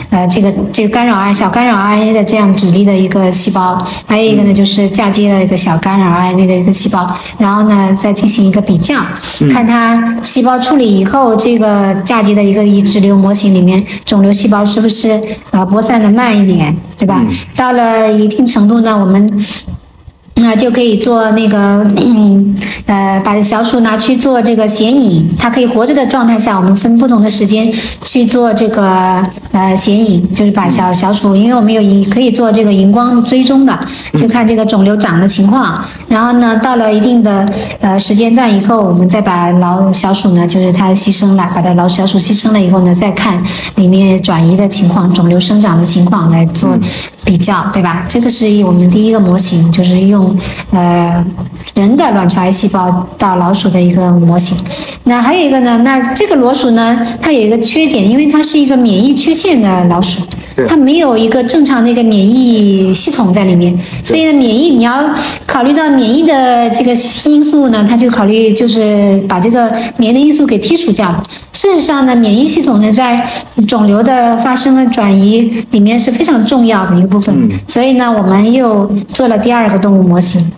[0.10, 7.08] 呃这个这个干扰 RNA 小干扰 RNA 的这样指粒的一个细胞，还有一个呢就是嫁接了一个小干扰 RNA 的一个细胞，
[7.38, 8.96] 然后呢再进行一个比较，
[9.52, 17.24] 看它细胞处理以后这个嫁接的一个移植瘤模型里面肿瘤细胞是不是呃播散的慢一点，对吧？
[17.56, 19.40] 到了一定程度呢，我们。
[20.36, 22.56] 那就可以做那个，嗯，
[22.88, 27.72] 呃，把小鼠拿去做这个显影，它可以活着的状态下，我们分不同的时间
[28.04, 33.80] 去做这个呃显影，就是把小小鼠，因为我们有荧可以做这个荧光追踪的，
[34.14, 35.84] 就看这个肿瘤长的情况。
[36.08, 37.48] 然后呢，到了一定的
[37.80, 43.42] 呃时间段以后，我们再把老小鼠呢，就是它牺牲了，把它老小鼠牺牲了以后呢，再看
[43.76, 46.76] 里面转移的情况、肿瘤生长的情况来做
[47.24, 48.06] 比较，对吧？
[48.08, 50.38] 这个是我们第一个模型，就是用。
[50.72, 51.24] 呃，
[51.76, 54.58] 人的卵巢癌细胞到老鼠的一个模型，
[55.04, 55.78] 那还有一个呢？
[55.80, 60.22] 那这个裸鼠呢，它有一个缺点，因为它是一个免疫缺陷的老鼠，
[60.66, 65.04] 它没有一个正常的一个免疫系统在里面，所以呢，免疫你要
[65.46, 66.94] 考虑到免疫的这个
[67.26, 71.22] 因素呢，它就考虑就是把这个免疫的因素给剔除掉了。
[71.54, 73.28] 事实上呢，免疫系统呢，在
[73.68, 77.36] 肿瘤的发生和转移里面是非常重要的一个部分，
[77.68, 80.02] 所以呢，我们又做了第二个动物。
[80.12, 80.52] 模型，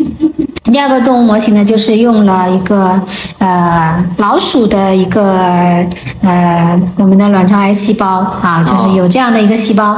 [0.71, 2.99] 第二个动物模型呢，就是用了一个
[3.37, 5.21] 呃老鼠的一个
[6.21, 9.97] 呃我们的卵巢癌细胞啊，就是有这样的一个细胞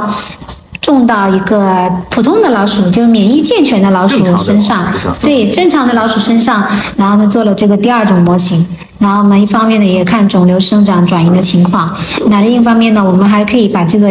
[0.82, 4.86] 种到一个普通的老鼠，就是免疫健全的老鼠身上，
[5.22, 6.64] 对正常的老鼠身上，
[6.96, 8.66] 然后呢做了这个第二种模型，
[8.98, 11.90] 然后我们一方面呢也看肿瘤生长转移的情况，
[12.28, 14.08] 那另一方面呢我们还可以把这个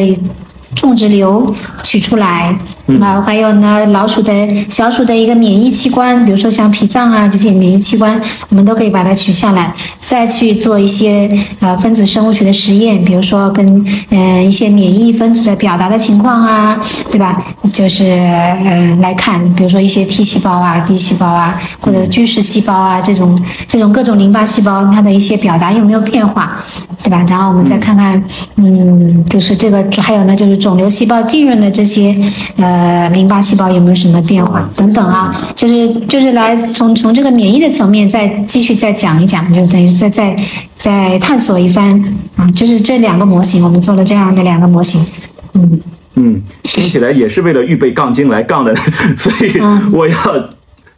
[0.75, 2.55] 种植瘤取出来。
[3.01, 4.31] 啊，还有呢，老鼠的
[4.69, 11.27] 小鼠的一个免疫器官，比如说像脾脏啊这些免疫器官，我们都可以把它取下来，再去做一些
[11.61, 16.79] 呃分子生物学的实验，比如说跟呃一些免疫分子的表达的情况啊，
[17.11, 17.43] 对吧？
[17.73, 26.57] 就是呃来看，比如说一些 T 细胞啊、B 细胞啊，或者巨噬细胞啊这种这种各种淋巴细胞它的一些表达有没有变化，
[27.01, 27.25] 对吧？
[27.27, 28.23] 然后我们再看看，
[28.57, 32.15] 嗯，就是这个还有呢，就是肿瘤细胞浸润的这些
[32.57, 32.74] 呃。
[32.75, 35.33] 呃，淋巴细胞有没有什么变化等等啊？
[35.55, 40.35] 就是就是来从从这个免疫的层面再继续再讲一讲，就等于再再
[40.77, 41.97] 再探索一番
[42.35, 42.45] 啊。
[42.51, 45.05] 就是这两个模型，我们做了这样的两个模型，
[45.53, 45.79] 嗯
[46.15, 48.75] 嗯，听起来也是为了预备杠精来杠的，
[49.15, 49.53] 所以
[49.93, 50.15] 我要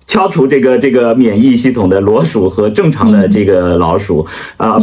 [0.08, 4.26] 敲除这个这个免疫系统的裸鼠和正常的这个老鼠
[4.58, 4.78] 啊，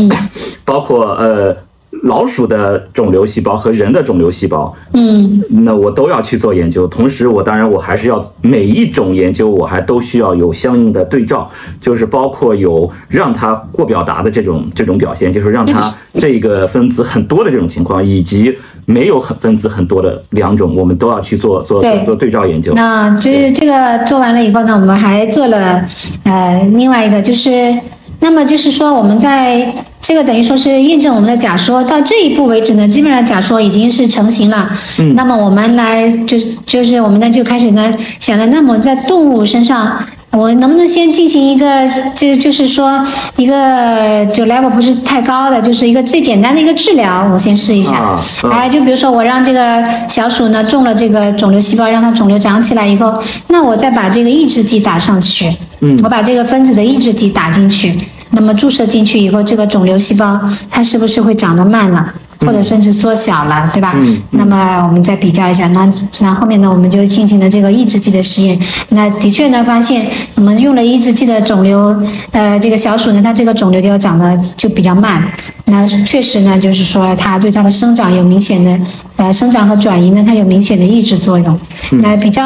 [0.65, 1.57] 包括呃。
[2.05, 6.87] 老鼠的肿瘤细胞和人的肿瘤细胞，嗯，那我都要去做研究。
[6.87, 22.75] 同时，我当然我还是要每一种研究，我还都需要有相应的对照，就是包括有让它过表达的这种这种表现，就是让它这个分子很多的这种情况，以及没有很分子很多的两种，我们都要去做做做对照研究。
[22.75, 25.83] 那就是这个做完了以后呢，我们还做了
[26.25, 27.75] 呃另外一个就是。
[28.21, 29.71] 那么就是说，我们在
[30.07, 34.71] 这个等于说是验证我们的假说到这一步为止呢，基本上假说已经是成型了。
[34.99, 35.15] 嗯。
[35.15, 37.91] 那么我们来就是就是我们呢就开始呢
[38.21, 39.99] 想着，那么在动物身上，
[40.33, 43.03] 我能不能先进行一个，就就是说
[43.37, 48.15] 一个就 level 不是太高的，就是一个最简单的一个治疗，我先试一下。
[48.51, 53.15] 哎，就比如说我让这个小鼠呢中了这个肿瘤细胞，让它肿瘤长起来以后，
[53.49, 57.95] 那我再把这个抑制剂打上去，嗯我把这个分子的抑制剂打进去，
[58.35, 60.39] 那么注射进去以后，这个肿瘤细胞
[60.71, 62.13] 它是不是会长得慢了？
[62.41, 63.95] 或者甚至缩小了，对吧？
[63.97, 68.59] 嗯那么我们再比较一下，那那后面呢，我们就进行了这个抑制剂的实验。
[68.91, 71.97] 那的确呢，发现我们用了抑制剂的肿瘤，
[72.33, 75.23] 呃，这个小鼠呢，它这个肿瘤就长得就比较慢。
[75.67, 78.79] 那确实呢，就是说它对它的生长有明显的，
[79.17, 81.59] 呃，生长和转移呢，它有明显的抑制作用。
[81.93, 82.43] 那比较。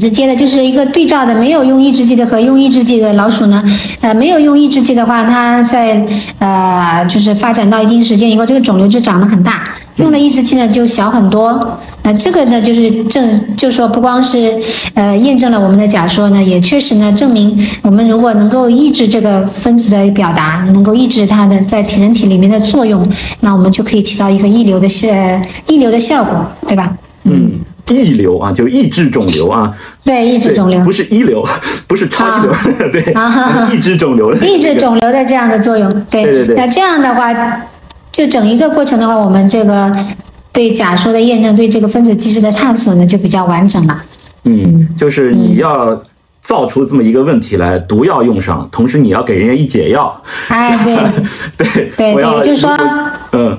[0.00, 3.62] 直接的就是一个对照的，没有用抑制剂的和用抑制剂的老鼠呢，
[4.00, 6.04] 呃，没有用抑制剂的话，它在
[6.38, 9.64] 呃就是发展到一定时间以后，这个肿瘤就长得很大，
[9.96, 11.78] 用了抑制剂呢就小很多。
[12.02, 14.52] 那这个呢就是证，就说不光是
[14.94, 23.08] 呃验证了我们的假说呢，也确实呢证明我们如果能够抑制这个分子的表达，能够抑制它的在体人体里面的作用，
[23.40, 25.08] 那我们就可以起到一个抑流的效
[25.66, 26.92] 抑流的效果，对吧？
[27.22, 27.52] 嗯，
[27.88, 29.70] 抑瘤啊，就是抑制肿瘤啊，
[30.04, 30.80] 对，抑制肿瘤。
[30.80, 30.90] 不。
[30.90, 31.44] 是一流，
[31.88, 32.54] 不是超一流，
[32.92, 33.02] 对
[33.76, 35.92] 抑制肿瘤的这个，抑制肿瘤的这样的作用。
[36.08, 36.56] 对，对对对。
[36.56, 37.34] 那这样的话，
[38.12, 39.92] 就整一个过程的话，我们这个
[40.52, 44.02] 对假说的验证，对这个分子机制的探索呢，就比较完整了。
[44.44, 46.00] 嗯，就是你要
[46.40, 50.96] 造出这么一个问题来，毒药用上，同时你要给人家一解药，哎，对，
[51.58, 52.70] 对对对就是说
[53.32, 53.58] 嗯。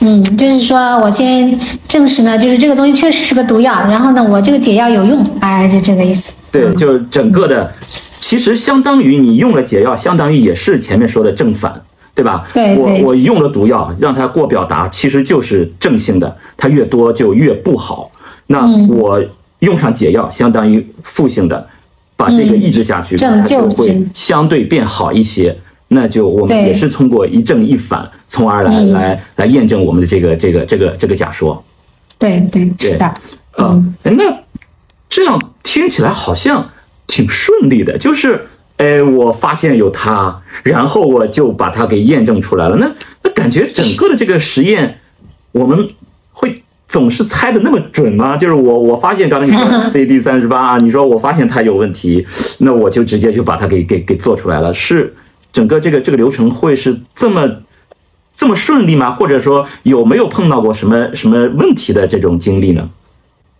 [0.00, 1.58] 嗯，就是说我先
[1.88, 6.32] 证实呢，就是这个东西确实是个毒药，然后呢，我这个解药有用，哎，就这个意思。
[6.52, 7.72] 对，就是整个的，
[8.20, 11.82] 其实相当于你用了解药，相当于也是前面说的正反，
[12.14, 12.44] 对吧？
[12.46, 18.10] 我对对我用了毒药，让它过表达，其实就是正性的，它越多就越不好。
[18.46, 19.20] 那嗯我
[19.58, 21.66] 用上解药，相当于负性的，
[22.16, 25.56] 把这个抑制下去，它就会相对变好一些。
[25.88, 31.64] 那就我们也是通过一正一反，从而来、嗯来来验证我们的这个这个这个这个假说。
[32.18, 33.14] 对对，是的。
[33.58, 34.24] 嗯，哎那
[35.08, 36.70] 这样听起来好像
[37.06, 38.46] 挺顺利的，就是，
[38.76, 42.76] 哎，我发现有它，然后我就把它给验证出来了。
[42.76, 42.90] 那
[43.22, 44.98] 那感觉整个的这个实验，
[45.52, 45.88] 我们
[46.32, 48.36] 会总是猜的那么准吗？
[48.36, 52.26] 就是我我发现刚才你说 CD 三十八，你说我发现它有问题，
[52.58, 54.74] 那我就直接就把它给给给做出来了。
[54.74, 55.14] 是
[55.52, 57.48] 整个这个这个流程会是这么
[58.36, 59.10] 这么顺利吗？
[59.12, 62.88] 或者说有没有碰到过什么什么问题的这种经历呢？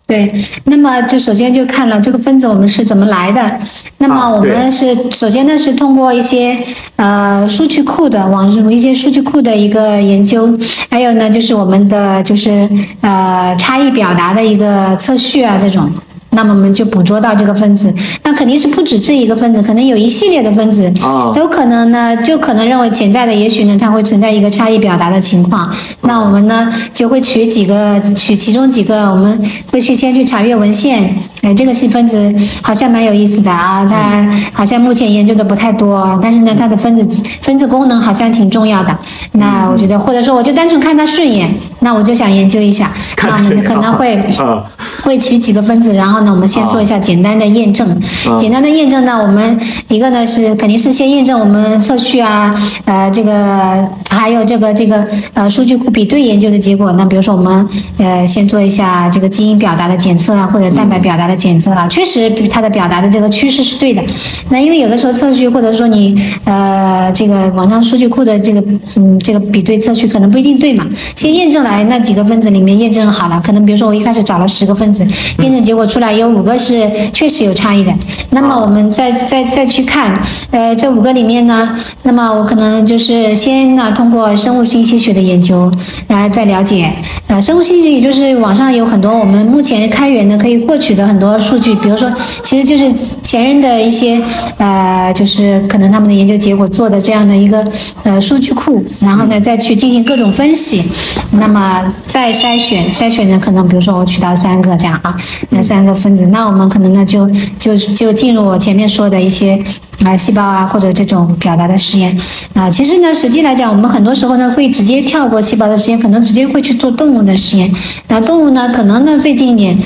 [0.07, 3.59] 对，那么就首先就看了这个分子我们是怎么来的。
[3.99, 6.57] 那么啊我们是、首先呢是通过一些
[6.95, 10.49] 呃数据库的网上一些数据库的一个研究，
[10.89, 12.67] 还有呢就是我们的就是
[13.01, 15.87] 呃差异表达的一个测序啊这种。
[16.31, 25.69] 那么我们就捕捉到这个分子，那肯定是不止这一个分子，可能有一系列的分子，啊都可能呢，就可能认为潜在的，也许呢，它会存在一个差异表达的情况。
[26.01, 31.13] 那我们呢，就会取几个，取其中几个，我们会去先去查阅文献。
[31.41, 37.07] 哎，这个细分子好像蛮有意思的啊，它好像目前研究的不太多，但是呢，它的分子
[37.41, 38.95] 分子功能好像挺重要的。
[39.31, 42.91] 那我觉得，或者说我就单纯看它顺眼，那我就想研究一下。
[43.23, 44.65] 那我们可能会啊
[45.01, 47.89] 会取几个分子，然后呢，我们先做一下简单的验证。
[47.89, 52.55] 啊简单的验证呢，我们一个呢是肯定是先验证我们测序啊，
[52.85, 56.91] 呃，这个还有这个这个呃数据库比对研究的结果。
[56.93, 64.01] 那比如说我们呃先做一下这个基因表达的检测啊，或者蛋白表达的检测啊，确实它的表达的这个趋势是对的。
[64.49, 68.63] 那因为有的时候测序或者说你呃这个网上数据库的这个
[68.95, 75.05] 嗯这个比对测序可能不一定对嘛，先验证了哎那几个分子里面验证好了，可能比如说我一开始找了十个分子，
[75.39, 77.93] 验证结果出来有五个是确实有差异的，
[78.31, 80.19] 那么我们再再再去看，
[80.51, 85.71] 呃这五个里面呢，那么我可能就是先呢通过生物信息学的研究，
[86.07, 86.91] 然后再了解，
[87.29, 92.11] 呃生物信息学也就是网上有很多我们目前开源的可以获取的很多数据，比如说
[92.43, 94.19] 其实就是前人的一些
[94.57, 97.63] 呃就是可能他们的研究结果做的这样的一个
[98.01, 100.83] 呃数据库，然后呢再去进行各种分析，
[101.31, 105.15] 那么再筛选筛选呢可能比如说我取到三个这样啊，
[105.51, 109.63] 那三个分子，那我们可能呢就就就进入我前面说的一些
[110.03, 112.17] 啊细胞啊或者这种表达的实验
[112.53, 117.71] 啊，其实呢实际来讲，我们很多时候呢会直接跳过细胞的实验，可能直接会去做动物的实验，
[118.07, 119.77] 那动物呢可能呢费劲一点。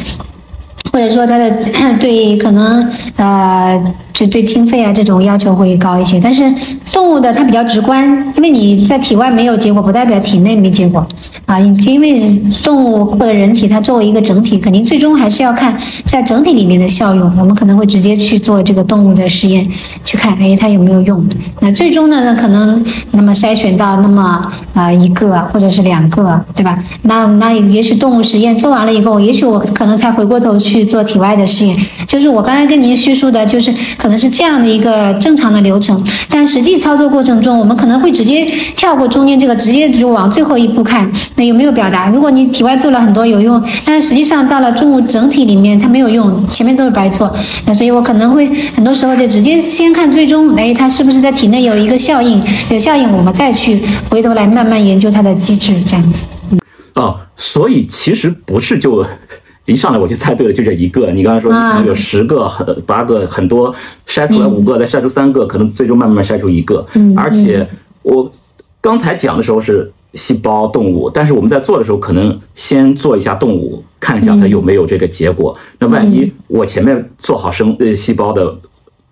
[0.92, 1.50] 或者说它的
[2.00, 3.82] 对可能呃
[4.14, 6.20] 就对经费啊这种要求会高一些。
[6.20, 6.44] 但是
[6.92, 11.06] 动物的它比较直观，因为你在体外没有结果，不代表体内没结果
[11.46, 11.60] 啊。
[11.60, 12.22] 因为
[12.64, 17.32] 动物或者人体它作为一个整体，肯定最终还是要看在整体里面的效用。
[17.38, 19.68] 我们可能会直接去做这个动物的实验，
[20.04, 21.26] 去看哎它有没有用。
[21.60, 26.78] 那最终呢，那可能那么筛选到那么啊一个或者是两个，对吧？
[27.04, 31.76] 那那也许动物实验做完了以后，也许我可能才回过头去做体外的试验。
[32.06, 33.74] 就是我刚才跟您叙述的，就是
[34.04, 38.46] 可能是这样的一个正常的流程，但实际操作过程中，我们可能会直接
[38.76, 42.10] 跳过中间这个，直接就往最后一步看，那有没有表达？
[42.10, 47.34] 如果你体外做了很多有用，但是实际上到了动物整体里面它没有用，前面都是白做。
[47.66, 52.44] 那所以我可能会很多时候就直接先看最终，哎，它是不是在体内有一个效应？
[52.72, 56.26] 有效应，我们再去回头来慢慢研究它的机制，这样子。
[56.96, 59.06] 哦，所以其实不是就
[59.66, 61.12] 一上来我就猜对了，就这一个。
[61.12, 63.74] 你刚才说可能有十个、很八个、很多，
[64.08, 66.86] 筛出来五个，再筛出三个，可能最终慢慢筛出一个。
[66.94, 67.68] 嗯，而且
[68.02, 68.32] 我
[68.82, 75.58] 刚才讲的时候是细胞动物，但是我们在做的时候可能先做一下动物，看一下它有没有这个结果。
[75.80, 78.56] 那万一我前面做好生呃细胞的。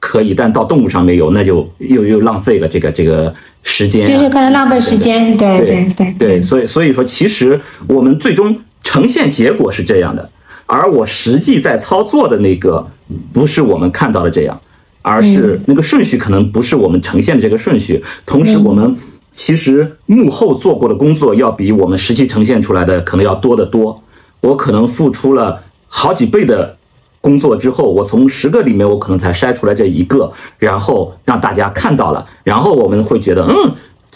[0.03, 3.31] 可以，但到动物上没有，那就又又浪费了这个这个
[3.61, 10.27] 时间，就是可能浪费时间，对对对对，所以所以说，其实我们最终呈现结果是这样的，
[10.71, 12.87] 而我实际在操作的那个
[13.33, 14.57] 不是我们看到的这样，
[15.01, 18.95] 而是那个顺序可能不是我们呈现的这个顺序，同时我们
[19.35, 24.01] 其实幕后做过的工作要比我们实际呈现出来的可能要多得多，
[24.39, 26.77] 我可能付出了好几倍的。
[27.23, 33.53] 工作之后，我从十个里面，我可能才筛出来这一个，然后让大家看到了，然后我们会觉得，嗯，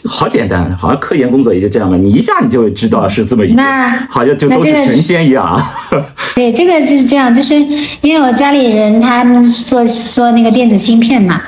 [0.07, 3.63] 好简单，好像科研工作也就这样吧，你一下你就知道是这么一个，
[4.09, 5.73] 好像就都是神仙一样啊。
[6.35, 7.55] 对，这个就是这样，就是
[8.01, 11.41] 因为我家里人他们做做那个电子芯片嘛。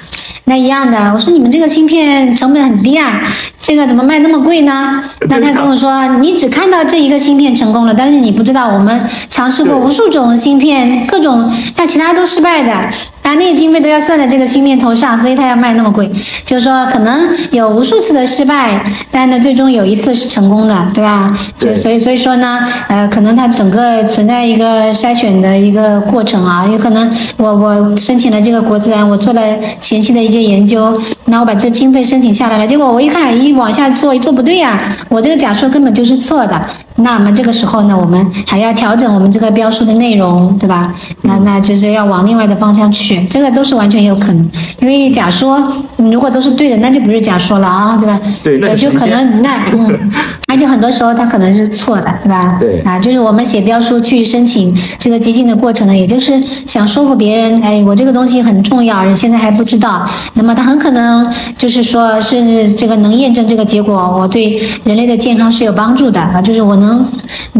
[0.49, 3.21] 那一样的，我说你们这个芯片成本很低啊，
[3.59, 5.03] 这个怎么卖那么贵呢？
[5.27, 12.89] 那他跟我说，你只看到这一个芯片成功了，但是你不知道我们尝试过无数种芯片，各种但其他都失败的，
[13.27, 16.09] 把那个经费都要算在这个芯片头上，所以他要卖那么贵。
[16.45, 21.37] 就是说，可能有无数次的失败，但呢，最终有一次是成功的，对吧？
[21.59, 29.41] 就所以所以说呢，呃，可能它整个存在一个筛选的一个过程啊，有可能我我申请了这个国自然，我做了
[29.81, 30.37] 前期的一些。
[30.37, 36.65] 研究，那我把这经费申请下来了，结果我一看，一往下做一做不对呀，我这个假说根本就是错的。
[36.97, 40.93] 那么这个时候呢，我们还要调整我们这个标书的内容，对吧？
[41.21, 44.49] 那那就是要往另外的方向去，这个都是完全有可能。
[44.79, 45.61] 因为假说
[45.97, 48.19] 如果都是对的，那就不是假说了啊，对吧？
[48.43, 50.11] 对，那就可能那嗯，
[50.51, 52.57] 而且很多时候它可能是错的，对吧？
[52.59, 60.03] 对啊，就是我们写标书去申请这个基金的过程呢，也就是想说服别人，哎，我这个东西很重要，人现在还不知道。
[60.33, 66.86] 那么他很可能就是说是这个能验证这个结果，我对人类的健康是有帮助的啊，就是我能。
[66.87, 67.11] 能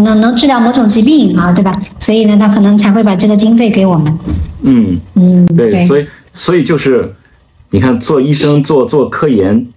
[0.05, 1.77] 能能治疗某种疾病啊，对吧？
[1.99, 4.17] 所以呢，他可能才会把这个经费给我们。
[4.63, 7.13] 嗯嗯，对，所以所以就是，
[7.71, 9.67] 你看做医生做做科研，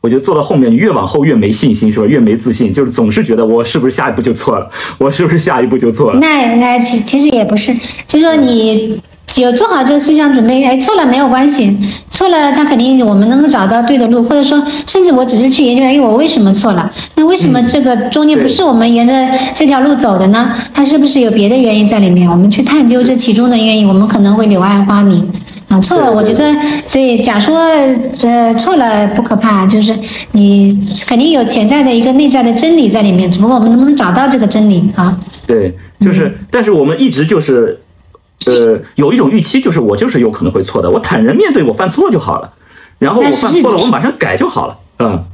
[0.00, 2.06] 我觉得做到后面越往后越没信心，是吧？
[2.06, 4.70] 越没自信，就是总是觉得我是不是下一步就错了？
[4.98, 6.20] 我是不是下一步就错了？
[6.20, 7.74] 那那其其实也不是，
[8.06, 9.00] 就是说你。
[9.36, 11.74] 有做好这个思想准备，哎，错了没有关系，
[12.10, 16.90] 错了他肯定我们能够找到对的路，或者说甚至我只是去研究，哎，我为什么错了？
[17.14, 19.12] 那为什么这个中间不是我们沿着
[19.54, 20.52] 这条路走的呢？
[20.74, 22.28] 它是不是有别的原因在里面？
[22.28, 25.26] 我们去探究这其中的原因，我们可能会柳暗花明
[25.68, 25.80] 啊。
[25.80, 26.54] 错了，我觉得
[26.90, 27.58] 对，假说
[28.20, 29.96] 呃错了不可怕，就是
[30.32, 35.16] 你肯定有潜在的一个内在的真理在里面，只不过我们能不能找到这个真理啊？
[35.46, 37.80] 对，就是，但是我们一直就是。
[38.46, 42.52] 呃，有一种预期，就是我就是有可能会错的，我坦然面对我犯错就好了，
[42.98, 45.24] 然后我犯错了，我马上改就好了，嗯。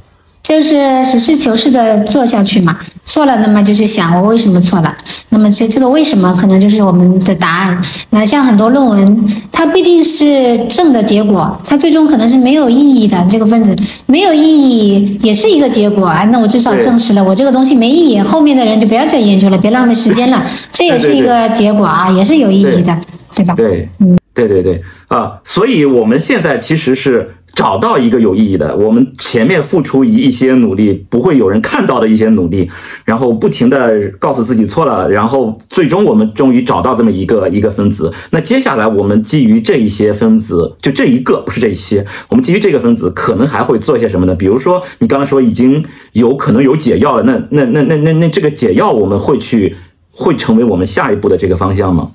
[0.49, 2.75] 就是实事求是的做下去嘛，
[3.05, 4.91] 错了，那么就去想我为什么错了，
[5.29, 7.79] 那么这这个为什么可能就是我们的答案。
[8.09, 13.23] 那像很多论文，它不一定是正的结果，它最终可能是没有意义的。
[13.29, 13.75] 这个分子
[14.07, 16.23] 没有意义也是一个结果啊。
[16.31, 20.43] 那我至少证实了我这个东西没意义，后面的人就不要再研究了，别浪费时间了，
[20.73, 22.99] 这也是一个结果啊，也是有意义的，
[23.35, 23.53] 对吧？
[23.53, 27.35] 对，嗯，对对对啊，所以我们现在其实是。
[27.59, 32.71] 找到一个有意义的，我们前面付出一一些努力，不会有人看到的一些努力，
[33.03, 38.13] 然后不停的告诉自己错了，然后最终我们终于找到这么一个一个分子。
[38.29, 44.33] 那接下来我们基于这一些分子，就这一个不是这一些，我们基于这个分子可能还会做些什么呢？
[44.33, 45.83] 比如说你刚刚说已经
[46.13, 49.75] 有可能有解药了，那那那那那那这个解药我们会去
[50.11, 52.11] 会成为我们下一步的这个方向吗？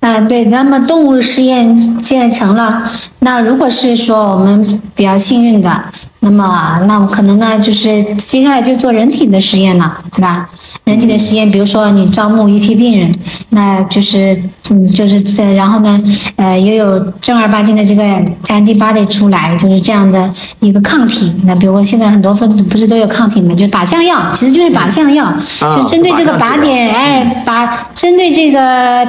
[0.00, 2.88] 嗯，对，那么动物实验建成了，
[3.18, 5.84] 那如果是说我们比较幸运的，
[6.20, 10.48] 那么那可能呢，就是接下来就做人体的实验了，对吧？
[10.84, 13.14] 人体的实验，比如说你招募一批病人，
[13.50, 14.36] 那就是
[14.70, 16.02] 嗯，就是这，然后呢，
[16.36, 18.02] 呃，也有正儿八经的这个
[18.48, 20.28] antibody 出来，就是这样的
[20.60, 21.32] 一个抗体。
[21.44, 23.54] 那比如说现在很多分子不是都有抗体吗？
[23.54, 28.58] 就靶向药，其实就是靶向药，就是针对这个靶点，哎，靶针对这个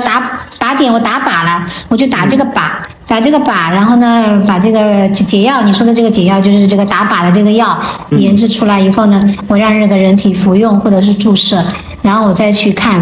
[0.04, 2.70] 打靶点，我打靶了，我就打这个靶。
[3.10, 7.76] 打这个靶，然后呢，把这个解药，你说的这个解药就是这个打靶的这个药
[8.12, 11.60] 研制出来以后呢，我让这个人体服用或者是注射，
[12.04, 13.02] 然后我再去看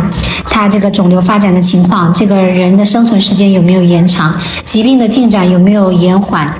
[0.49, 4.33] 他这个肿瘤发展的情况，这个人的生存时间有没有延长，
[4.63, 6.53] 疾病的进展有没有延缓，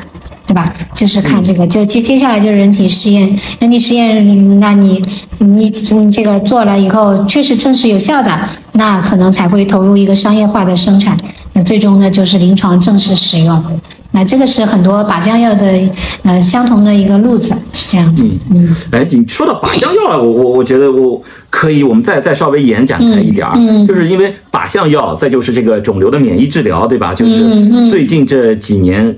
[0.48, 0.74] 对吧？
[0.96, 5.04] 就是看这个，就接接下来就是人体实验，人体实验，那你
[5.40, 8.32] 你你这个做了以后确实证实有效的，
[8.72, 11.18] 那可能才会投入一个商业化的生产。
[11.52, 13.62] 那最终呢，就是临床正式使用。
[14.12, 15.66] 那这个是很多靶向药的
[16.24, 18.16] 呃相同的一个路子，是这样。
[18.18, 18.76] 嗯嗯。
[18.92, 27.14] 哎，你说到靶向药了，我我我觉得我可以，我们再再稍微延展开一点儿，就是因为靶向药，再就是这个肿瘤的免疫治疗，对吧？
[27.14, 29.16] 就是最近这几年，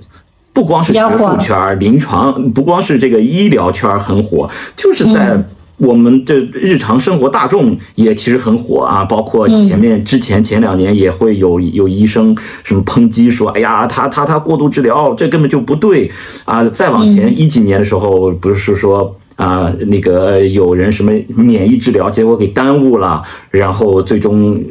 [0.59, 5.41] 不光是学术圈、临床，不光是这个医疗圈很火，就是在。
[5.77, 12.35] 我们的日常生活大众也其实很火啊，包括前面之前前两年也会有有医生
[12.65, 16.11] 什么抨击说，哎呀，他他他过度治疗，这根本就不对
[16.43, 16.61] 啊。
[16.65, 19.15] 再往前一几年的时候，不是说。
[19.39, 24.61] 啊，那个有人什么免疫治疗，结果给耽误了，然后最终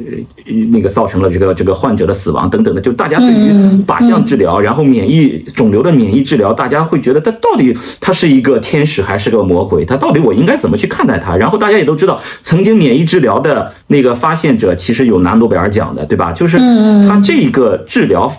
[0.71, 3.51] 那个造成了这个这个患者的死亡等等的，就大家对于
[3.87, 9.87] 靶向治疗，然后免疫肿瘤的免疫治疗，大家会觉得它到底它是一个天使还是个魔鬼？
[9.87, 11.35] 它到底我应该怎么去看待它？
[11.35, 16.31] 然后大家也都知道，曾经免疫治疗的那个发现者其实有拿诺贝尔奖的，对吧？
[16.33, 16.59] 就是
[17.09, 18.31] 他这一个治疗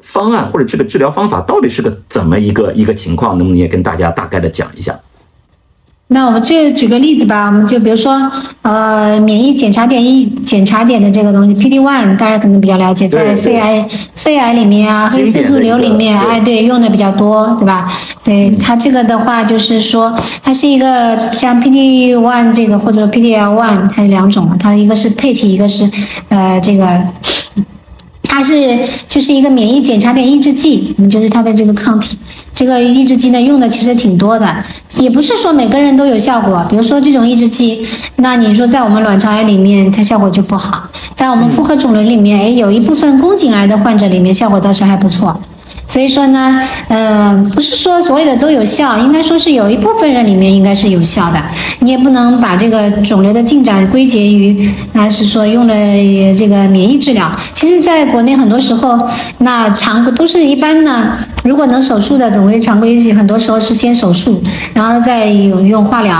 [0.00, 3.38] 方案或者这个治疗方法到底是个怎么一个一个情况？
[3.38, 4.98] 能不能也跟大家大概的讲一下？
[6.08, 8.30] 那我们就举个例子吧，我们就比如说，
[8.62, 13.84] 呃，免疫检查点一检查点的这个东西，PD one，大家可能比较了解，在肺癌
[14.14, 17.90] 肺癌里面啊，黑色素瘤里面，哎，对，用的比较多，对吧？
[18.22, 25.90] 对它这个的话，就是说，它是一个像 PD one 这个或者 PDL one，它有两种，它一个是配体，一个是
[26.28, 26.86] 呃这个。
[28.36, 28.78] 它是
[29.08, 32.18] 就是一个免疫检查点抑制剂，嗯，就是它的这个抗体，
[32.54, 34.46] 这个抑制剂呢用的其实挺多的，
[34.98, 36.62] 也不是说每个人都有效果。
[36.68, 37.82] 比如说这种抑制剂，
[38.16, 45.40] 那你说在我们卵巢癌里面它效果就不好，在我们妇科肿瘤里面，哎，有一部分宫颈癌的患者里面效果倒是还不错。
[45.96, 51.42] 所以说呢，嗯，不是说所有的都有效，应该说是有一部分人里面应该是有效的。
[51.78, 55.74] 你也不能把这个肿瘤的进展归结于，那是说用了
[56.36, 57.34] 这个免疫治疗。
[57.54, 61.16] 其实，在国内很多时候，那常规都是一般呢。
[61.46, 64.42] 如果能手术的，总归常规很多时候是先手术，
[64.74, 66.12] 然后再用化疗，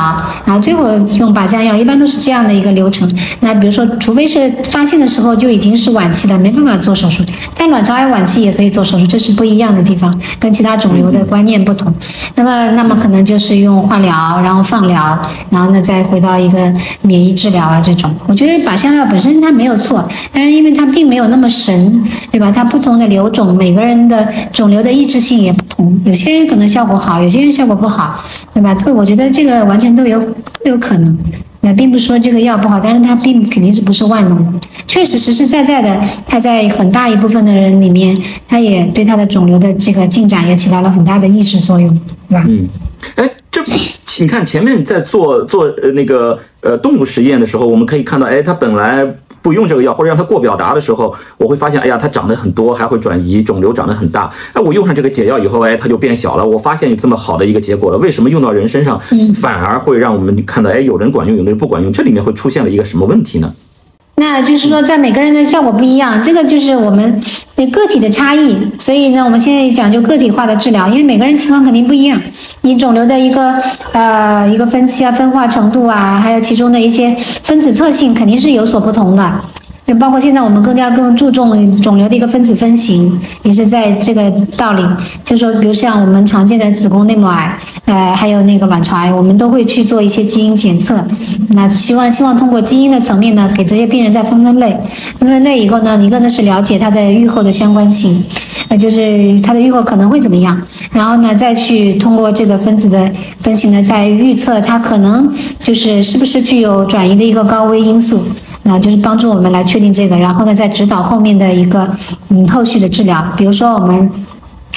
[0.45, 3.13] 然后最后用靶向药，一般都是这样的一个流程。
[3.41, 7.25] 那比如说，除非是发现的时候就已经是晚期的，没办法做手术，
[7.57, 11.93] 但卵巢癌晚期也可以做手术，这是不一样的地方，跟其他肿瘤的观念不同。
[12.37, 15.19] 那么，那么可能就是用化疗，然后放疗，
[15.51, 16.73] 然后呢再回到一个
[17.03, 18.15] 免疫治疗啊这种。
[18.29, 22.53] 我觉得靶向药本身它没有错，但是因为它并没有那么神，对吧？
[22.55, 25.16] 它不同的瘤种，每个人的肿瘤的抑制。
[25.19, 28.23] 性也不同，有些人可能效果好，有些人效果不好，
[28.55, 28.75] 对吧？
[28.75, 31.19] 都我觉得这个完全都有都有可能。
[31.63, 34.61] 那并不是说这个药不好，但是它并肯定是不是万能。
[34.87, 41.89] 确实实实在在的，它在很大一部分的人里面，它也对它的肿瘤的这个进展也起到了很大的抑制作用，
[42.29, 42.45] 对吧？
[42.49, 42.69] 嗯，
[43.17, 43.61] 哎，这
[44.21, 49.05] 你看前面在做做呃那个呃动物实验的时候，我们可以看到，哎，它本来。
[49.47, 54.29] 不用这个药，或者让它过表达的时候，我会发现，哎呀，它长得很多，还会转移，肿瘤长得很大。
[54.53, 56.45] 哎，我用上这个解药以后，哎，它就变小了。
[56.45, 57.99] 我发现有这么好的一个结果了。
[57.99, 59.01] 为什么用到人身上，
[59.37, 61.93] 反而会让我们看到，哎，有人管用，有的人不管用？
[61.93, 63.55] 这里面会出现了一个什么问题呢？
[64.19, 67.23] 那就是说，在每个人的效果不一样，这个就是我们
[67.71, 68.57] 个体的差异。
[68.79, 72.19] 所以呢，我们现在讲究个体化的治疗，因为每个人情况肯定不一样。
[72.63, 73.63] 你肿瘤的一个
[73.93, 79.41] 呃一个分期啊、分化程度啊，还有其中的一些分子特性，肯定是有所不同的。
[79.89, 84.83] 那包括现在我们更加更注重肿瘤的一个分子分型，也是在这个道理。
[85.23, 91.05] 就是说，比如像我们常见的子宫内膜癌，呃，还有那个卵巢癌，我们都会去做一些基因检测。
[91.51, 94.77] 那希望希望通过基因的层面呢，给这些病人再分分类。
[95.21, 98.25] 分分类以后呢，一个呢是了解它的预后的相关性，
[98.69, 100.61] 那就是它的预后可能会怎么样。
[100.91, 103.09] 然后呢，再去通过这个分子的
[103.41, 108.21] 分型呢，再预测它可能就是是不是具有转移的一个高危因素。
[108.67, 111.89] 那就是帮助我们来确定这个，然后呢再指导后面的一个
[112.29, 114.11] 嗯后续的治疗，比如说我们。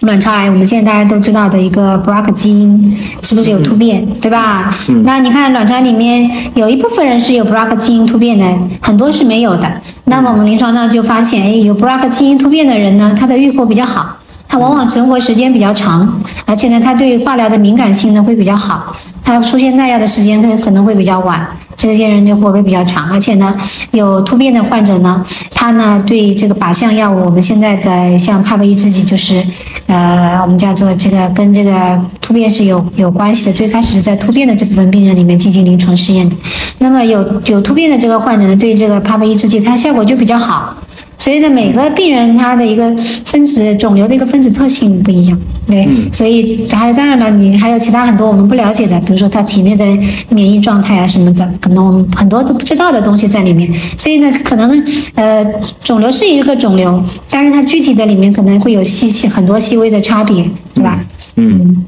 [0.04, 4.74] 卵巢癌，我们现在大家都知道的一个 BRCA 基因是不是有突变，对吧？
[5.04, 8.46] 那你看卵巢里面有一部分人是有 BRCA 基因突变的，
[8.80, 9.70] 很多是没有的。
[10.06, 14.16] 那么我们临床上就发现，哎，有 BRCA 基因突变的人呢，他的预后比较好，
[14.48, 18.96] 他往往存活时间比较长，而且呢，他对化疗的敏感性呢会比较好，
[19.30, 21.46] 他出现耐药的时间可可能会比较晚。
[21.78, 23.56] 这些人就活会比较长，而且呢，
[23.92, 29.42] 有突变的患者呢，他呢对这个靶向药物，我们现在的像帕布伊制剂，就是
[29.88, 33.54] 呃，我们叫做这个跟这个突变是有有关系的。
[33.54, 36.36] 最开始是在突变的这部分病人里面进行临床试验的，
[36.80, 40.76] 那么有有突变的这个患者呢，对这个帕布伊制剂它效果就比较好。
[41.18, 42.94] 所以呢，每个病人他的一个
[43.26, 49.86] 分子肿瘤的一个分子特性不一样，对，所以还当然了，你还有其他很多我们不了解的，比如说他体内的
[50.30, 53.72] 免疫状态啊什么的，可能我们很多都不知道的东西在里面。
[53.95, 55.45] 所以呢，可能呢，呃，
[55.84, 60.43] 肿瘤是一个肿瘤，但是它具体的里面可能会有细细很多细微的差别，
[60.74, 61.05] 对吧？
[61.36, 61.86] 嗯，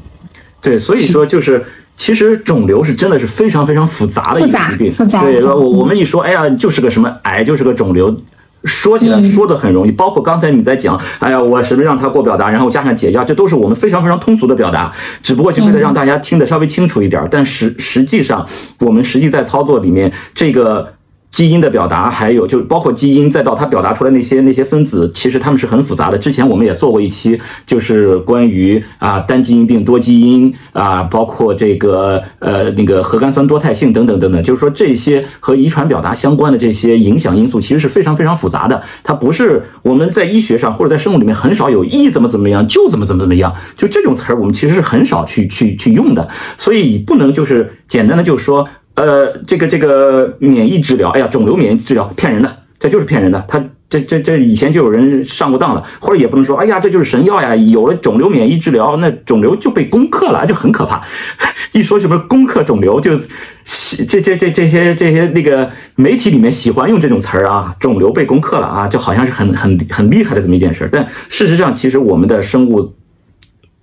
[0.60, 1.64] 对，所以说就是
[1.96, 8.16] 其实肿瘤是真的是非常非常复杂的一个疾病，复杂，对，我我们一说，哎呀，就是个什么癌，就是个肿瘤。
[8.64, 14.92] 说起来说的很容易，包括刚才你在讲，哎呀，我什么让他过表达，然后加上解药，这都是我们非常非常通俗的表达，
[15.22, 17.26] 只不过就为了让大家听得稍微清楚一点。
[17.30, 18.46] 但实实际上，
[18.80, 20.94] 我们实际在操作里面这个。
[21.32, 26.18] 基因的表达，还有就包括基因，再到它表达出来那些那些分子，其实它们是很复杂的。
[26.18, 38.82] 之前我们也做过一期，就是关于啊单基因病、多基因啊，包括这个呃那个核苷酸多态性等等等等，就是说这些和遗传表达相关的这些影响因素，其实是非常非常复杂的。
[39.02, 46.28] 它不是我们在医学上或者在生物里面很少有一怎么怎么样就怎么怎么怎么样，就这种词儿我们其实是很少去去去用的，
[46.58, 48.68] 所以不能就是简单的就说。
[48.94, 53.42] 呃，这个这个免疫治疗，哎呀，肿瘤免疫治疗骗人的，这就是骗人的。
[53.48, 57.56] 他这这这以前就有人上过当了，或者也不能说，哎呀，这就是神药呀。
[57.56, 61.02] 有了肿瘤免疫治疗，那肿瘤就被攻克了，就很可怕。
[61.72, 63.18] 一说什么攻克肿瘤，就
[63.64, 70.86] 喜这这这这些这些那个媒体里面喜欢用这种词儿啊，肿瘤被攻克了啊，就好像是很很很厉害的这么一件事。
[70.92, 72.94] 但事实上，其实我们的生物，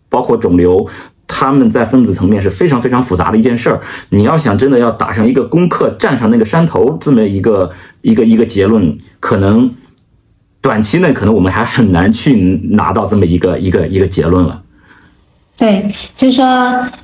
[0.07, 0.87] 包括肿瘤。
[1.39, 3.79] 他们在分子层面是非常非常复杂的一件事儿。
[4.09, 7.71] 你要想真的要打上一个攻克、站上那个山头这么一个
[8.01, 9.73] 一个一个结论，可能
[10.59, 14.61] 短期内可能我们还很难去拿到这么一个一个一个结论了。
[15.59, 15.85] 对，
[16.15, 16.45] 就是说，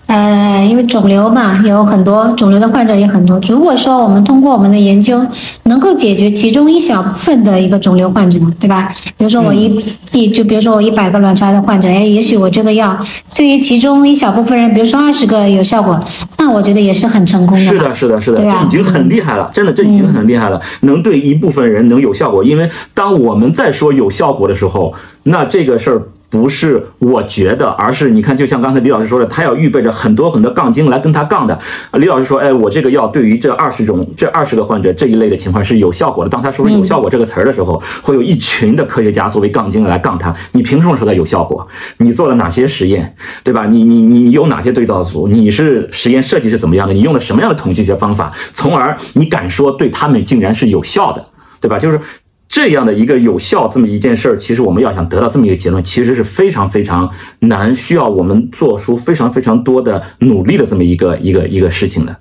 [0.08, 3.38] 呃，因为肿瘤嘛，有很多肿瘤的患者也很多。
[3.50, 5.22] 如果说我们通过我们的研究
[5.64, 8.96] 能够解决其中一小部分的一个肿瘤患者，对吧？
[9.18, 9.84] 比如说我一
[10.14, 12.98] 一，就比如说我一百个卵巢癌的患者，哎，也许我这个药
[13.36, 16.00] 对于其中一小部分人，比如说二十个有效果，
[16.38, 17.66] 那我觉得也是很成功的。
[17.66, 22.42] 是的，是的，是的，这已经很厉害了，真的，这已经很厉害了，能对一部分人能有效果。
[22.42, 24.94] 因为当我们在说有效果的时候，
[25.24, 26.02] 那这个事儿。
[26.30, 31.58] 不是我觉得，而是你看，就像刚才李老师说的，他要预备着很多很多杠精来跟他杠的。
[31.94, 40.34] 李老师说：“哎，我这个药对于这二十种、这二十个患者这一类的情况是有效果的。”当他说出“有效果”这个词儿的时候，会有一群的科学家作为杠精来杠他。
[40.52, 41.66] 你凭什么说它有效果？
[41.98, 43.66] 你做了哪些实验，对吧？
[43.68, 45.28] 你你你你有哪些对照组？
[45.28, 46.94] 你是实验设计是怎么样的？
[46.94, 48.34] 你用了什么样的统计学方法？
[48.54, 51.26] 从而你敢说对他们竟然是有效的，
[51.62, 51.80] 对吧？
[51.80, 52.00] 就是。
[52.48, 62.16] 这样的一个有效这么一件事儿，其实我们要想得到这么一个结论，其实是非常非常难，需要我们做出非常非常多的努力的这么一个一个一个事情的。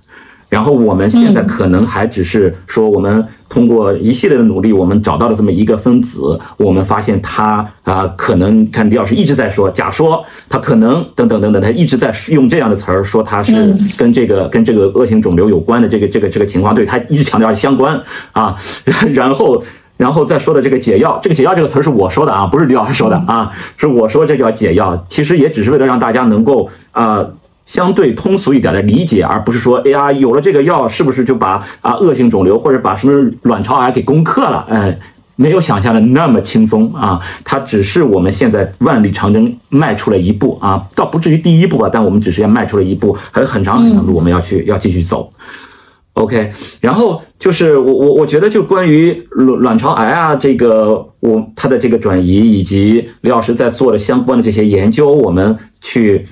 [0.48, 13.52] 然后我们现在可能还只是说，我们通过一系列的努力，我们找到了这么一个分子，我们发现它啊，可能看李老师一直在说，假说它可能等等等等，他一直在用这样的词儿说它是
[13.98, 18.00] 跟这个跟这个恶性肿瘤有关的这个这个这个情况，对他一直强调相关
[18.32, 18.56] 啊，
[19.12, 19.62] 然后。
[19.97, 25.05] 然后再说的这个解药，这个解药这个词儿是我说的啊，不是李老师说的啊，是我说这叫解药。
[25.09, 27.24] 其实也只是为了让大家能够啊
[27.64, 34.66] 相对通俗一点的理解，而不是说哎呀有了这个药是不是就把啊恶性肿瘤或者把什么卵巢癌给攻克了？
[34.68, 34.99] 哎，
[35.36, 37.20] 没有想象的那么轻松啊。
[37.45, 45.30] 它只是我们现在万里长征迈出了一步啊，倒不至于第一步吧，但我们只是要迈出了一步，还有很长很长的路我们要去要继续走。
[46.14, 46.48] OK，
[46.80, 56.24] 然后就是我我我觉得就关于卵卵巢癌啊，这个我它的这个转移以及李老师在做的相关的这些研究，我们去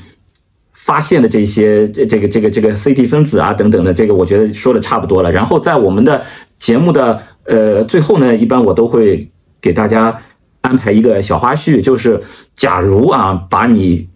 [0.73, 5.33] 发现的这些这这个这个这个 CT 分子啊等等的，这个我觉得说的差不多了。
[5.33, 6.23] 然后在我们的
[6.59, 9.29] 节目的呃最后呢，一般我都会
[9.61, 10.17] 给大家
[10.61, 12.21] 安排一个小花絮，就是
[12.55, 14.12] 假如啊把你。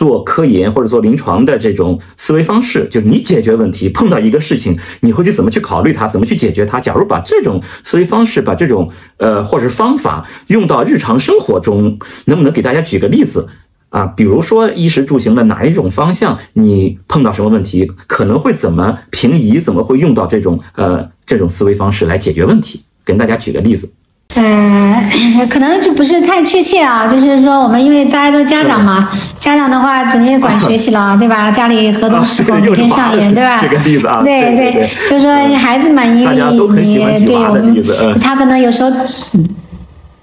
[0.00, 6.80] 做科研或者做临床的这种思维方式，就是你解决问题碰到一个事情，你会去怎么去考虑它，怎么去解决它。
[6.80, 13.46] 假如把这种思维方式，把这种呃或者是方法用到日常生活中，能不能给大家举个例子
[13.90, 14.06] 啊？
[14.06, 22.80] 比如说衣食住行的哪一种方向，你碰到什么问题，可能会怎么平移，怎么会用到这种呃这种思维方式来解决问题？
[23.04, 23.92] 跟大家举个例子。
[24.36, 25.02] 呃，
[25.50, 29.10] 可能就不是太确切啊，就是说我们因为大家都家长嘛，
[29.40, 31.50] 家长的话整天管学习了， 对吧？
[31.50, 33.58] 家里合同施工每天上演，对吧？
[33.60, 36.34] 这个例子啊，对对，就是说孩子嘛，因为
[36.80, 38.90] 你对我们，他可能有时候。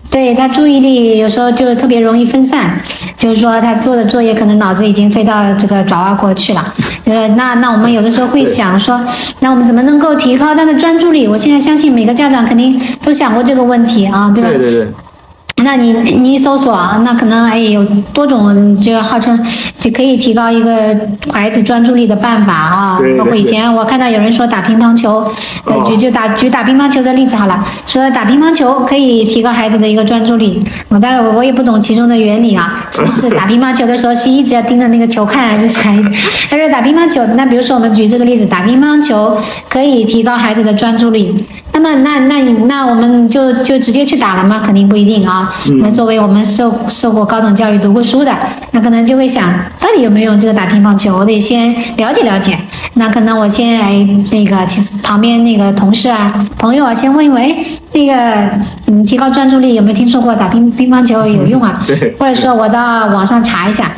[0.10, 2.80] 对他注意力有时候就特别容易分散，
[3.18, 6.74] 就是说他做的作业可能脑子已经飞到这个爪哇国去了。
[7.06, 9.00] 呃，那那我们有的时候会想说，
[9.42, 11.28] 那我们怎么能够提高他的专注力？
[11.28, 14.50] 我现在相信每个家长肯定都想过这个问题啊，对吧？
[14.50, 14.88] 对对对。
[15.64, 17.84] 那你你一搜索，那可能哎有
[18.14, 19.38] 多种，就号称
[19.80, 20.96] 就可以提高一个
[21.34, 23.00] 孩子专注力的办法啊。
[23.18, 25.30] 包括以前我看到有人说打乒乓球，
[25.66, 30.64] 呃，举就打举打乒乓球的例子好了，说打乒乓球可以提高孩子的一个专注力。
[30.90, 36.10] 我当然我我也不懂其中的原理啊， 是不是打乒乓球的时候是一直要盯着那个球看，还是啥意思？
[36.50, 39.36] 他说打乒乓球，那比如说我们举这个例子，打乒乓球
[39.68, 41.44] 可以提高孩子的专注力。
[41.78, 44.60] 那么，那那那我们就就直接去打了吗？
[44.66, 45.54] 肯定不一定啊。
[45.80, 48.36] 那作为我们受受过高等教育、读过书的，
[48.72, 51.16] 那可能就会想到底有没有用这个打乒乓球？
[51.16, 52.58] 我得先了解了解。
[52.96, 53.94] 那可能我先来
[54.32, 54.58] 那个
[55.04, 57.56] 旁边那个同事啊、朋友啊，先问一问，哎，
[57.94, 58.14] 那个
[58.88, 61.80] 嗯，提高专注力有没有听说过打乒乒乓球有用啊？
[61.86, 62.16] 对。
[62.18, 63.92] 或者说我到网上查一下，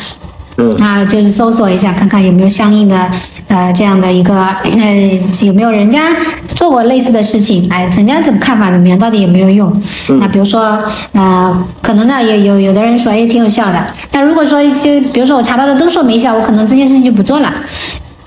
[0.82, 3.10] 啊，就是搜索一下，看看有没有相应的。
[3.50, 4.34] 呃，这样的一个，
[4.64, 6.16] 呃，有没有人家
[6.47, 7.68] 做过类似的事情？
[7.70, 8.97] 哎，人家怎么看法怎么样？
[8.97, 9.82] 到底有没有用？
[10.20, 10.80] 那比如说，
[11.14, 13.84] 呃，可能呢，也有有的人说，哎，挺有效的。
[14.12, 17.52] 但如果说一些，比如说我查到的都说没效，我可能这件事情就不做了。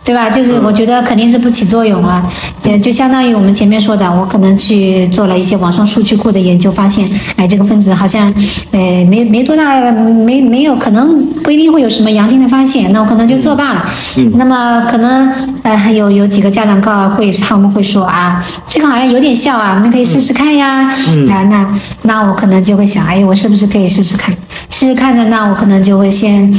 [0.04, 0.28] 对吧？
[0.28, 2.22] 就是我觉得肯定是不起作用啊，
[2.62, 8.26] 对，就相当于我们前面说的，我可能去做了一些网上数据库的研究，发现，哎，这个分子好像，
[8.72, 13.84] 呃，没没多大，没没有，可能不一定会有什么阳性的发现，那我可能就作罢了。
[14.16, 14.32] 嗯。
[14.34, 15.32] 那么可能，
[15.62, 20.92] 呃，还有有几个家长告会，他们会说啊，这个好像有点效啊，我们可以试试看呀。
[21.10, 21.28] 嗯。
[21.30, 21.68] 啊，那
[22.02, 24.34] 那我可能就会想，哎，我是不是可以试试看？
[24.68, 26.52] 试试看的，那我可能就会先。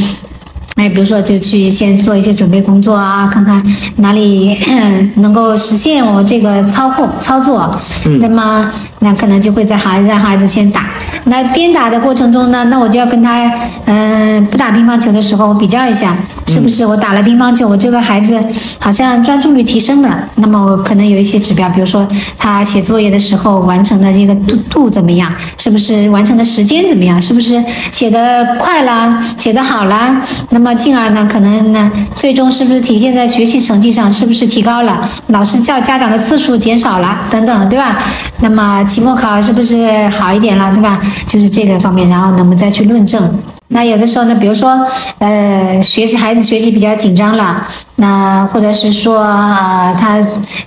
[0.76, 3.64] 哎，比如说，就去先做一些准备工作啊，看看
[3.98, 4.58] 哪里
[5.16, 7.80] 能够实现我这个操控操作。
[8.06, 8.20] 嗯。
[8.20, 8.70] 那么，
[9.00, 10.88] 那可能就会在孩让孩子先打。
[11.26, 13.50] 那边打的过程中呢，那我就要跟他，
[13.86, 16.18] 嗯，不打乒乓球的时候，我比较一下，
[16.48, 18.38] 是不是我打了乒乓球，我这个孩子
[18.80, 20.28] 好像专注力提升了。
[20.36, 22.06] 那么我可能有一些指标，比如说
[22.38, 25.32] 他写作业的时候完成的这个度度怎么样？
[25.58, 27.22] 是不是完成的时间怎么样？
[27.22, 29.24] 是不是写的快啦？
[29.38, 30.20] 写的好啦？
[30.50, 34.12] 那那那么进而呢，可能呢，最终是不是体现在学习成绩上？
[34.14, 34.98] 是不是提高了？
[35.28, 38.02] 老师叫家长的次数减少了，等等，对吧？
[38.40, 41.02] 那么期末考是不是好一点了，对吧？
[41.28, 43.38] 就是这个方面，然后我们再去论证。
[43.68, 44.88] 那有的时候呢，比如说，
[45.18, 50.20] 呃，学习孩子学习比较紧张了，那或者是说，呃，他，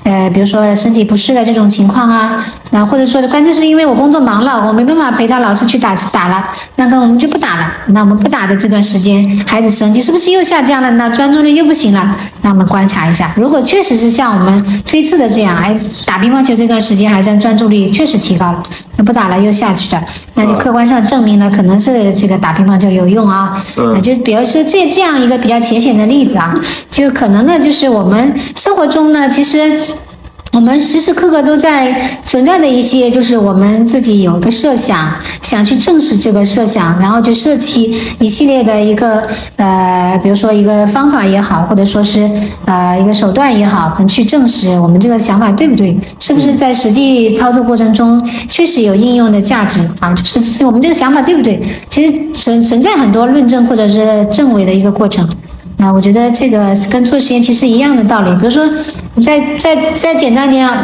[0.05, 6.45] 呃，比如说身体不适的这种情况啊，那或者说关键是因为我工作忙了，我没办法陪他老师去打打了，
[6.77, 7.73] 那个我们就不打了。
[7.89, 10.91] 那我们不打的这段时间，孩子成绩是不是又下降了？
[10.93, 12.17] 那专注力又不行了？
[12.43, 18.63] 那我们观察一下，如果确实是像我们推测的这样，哎，打乒乓球这段时间，孩子专注力确实提高了，
[18.97, 20.03] 那不打了又下去了，
[20.35, 22.87] 那就客观上证明了可能是这个打乒乓球。
[22.87, 26.55] 有用啊，嗯，就比如说这这样一个比较浅显的例子啊，
[26.89, 29.81] 就可能呢，就是我们生活中呢，其实。
[30.53, 35.13] 我们时时刻刻都在存在的一些，就是我们自己有个设想，
[35.43, 39.23] 想去证实这个设想，然后就设计一系列的一个
[39.57, 42.31] 呃，比如说一个方法也好，或者说是
[42.65, 50.15] 呃一个手段也好，去证实我们这个想法对不对，是不是在实际操作过程中确实有应用的价值啊？
[50.15, 51.61] 就是我们这个想法对不对？
[51.91, 55.29] 其实存存在很多论证或者是证伪的一个过程。
[55.79, 58.31] 那我觉得这个跟做实验其实一样的道理。
[58.37, 58.69] 比如说，
[59.15, 60.83] 你再再再简单点啊，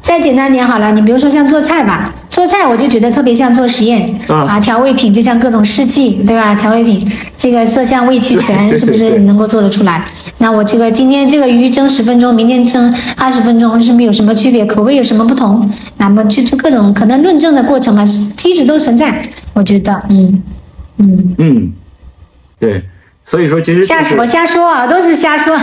[0.00, 0.92] 再简单点好了。
[0.92, 4.58] 你比如说像做菜吧，做菜我就觉得特别像做实验啊。
[4.58, 6.54] 调味品就像各种试剂，对吧？
[6.54, 7.06] 调味品
[7.36, 10.02] 这个色香味俱全， 是不是能够做得出来？
[10.38, 14.64] 那我这个今天这个鱼蒸十分钟，明天蒸二十分钟，是不是有什么区别？
[14.66, 15.68] 口味有什么不同？
[15.98, 18.04] 那么就就各种可能论证的过程啊，
[18.44, 19.22] 一直都存在。
[19.52, 20.42] 我觉得，嗯
[20.98, 21.72] 嗯嗯，
[22.58, 22.82] 对。
[23.26, 25.54] 所以说，其实瞎说，瞎说啊，都是瞎说。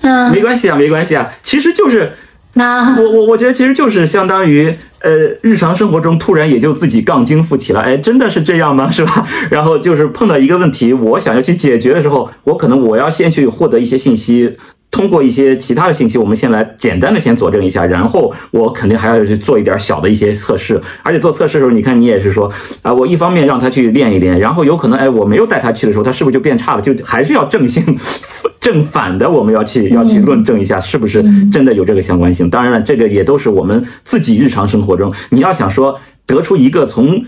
[0.00, 2.12] 嗯，没关系啊，没关系啊，其实就是
[2.54, 5.10] 那我我我觉得其实就是相当于呃
[5.42, 8.88] 日常生活中突然也就自己杠精附体了，哎，真的是这样吗？
[8.90, 9.26] 是吧？
[9.50, 14.56] 然后就是碰到一个问题，我想要去解决的时候，我可能我要先去获得一些信息。
[14.90, 20.80] 通过一些其他的信息，我们先来简单的先佐证一下，然后我肯定还要去做一点小的一些测试。
[21.02, 26.80] 而且做测试的时候，你看你也是说啊，我一方面让他去练一练，然后有可能哎，我没有带他去的时候，他是不是就变差了？
[26.80, 27.84] 就还是要正性
[28.58, 32.48] 正反的，我们要去要去论证一下，是不是真的有这个相关性？
[32.48, 37.22] 当然了，这个也都是我们自己日常生活中，你要想说得出一个从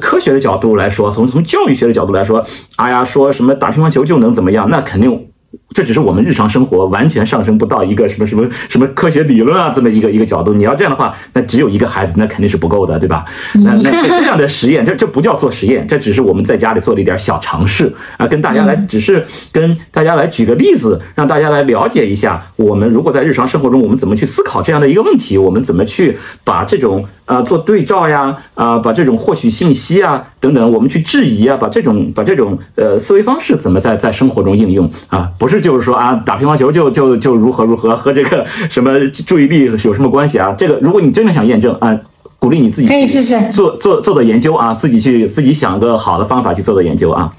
[0.00, 2.44] 科学的角度来说，从从教育学的角度来说，
[2.76, 4.68] 哎呀，说什么打乒乓球就能怎么样？
[4.68, 5.28] 那肯定。
[5.74, 10.52] 这只是我们日常生活完全上升不到一个什么什么什么科学理论啊这么一个一个角度。
[10.54, 13.24] 你要这样的话，那只有一个孩子，那肯定是不够的，对吧？
[13.54, 27.04] 那那这样的实验，这这不叫做实验，这只是我们在家里做了一点小尝试啊，跟大家来，只是跟大家来举个例子，让大家来了解一下，我们如果在日常生活中，我们怎么去思考这样的一个问题，我们怎么去把这种。
[27.24, 35.30] 啊，做对照呀，啊，把这种获取信息啊，等等，我们去质疑啊，把这种把这种呃思维方式怎么在在生活中应用啊？
[35.38, 40.52] 不是就是说啊，打乒乓球就就就如何如何，和这个什么注意力有什么关系啊？
[40.58, 41.96] 这个如果你真的想验证啊，
[42.38, 47.32] 鼓励你自己可以试试做做做做研究啊，自己去自己想个好的方法去做做研究啊。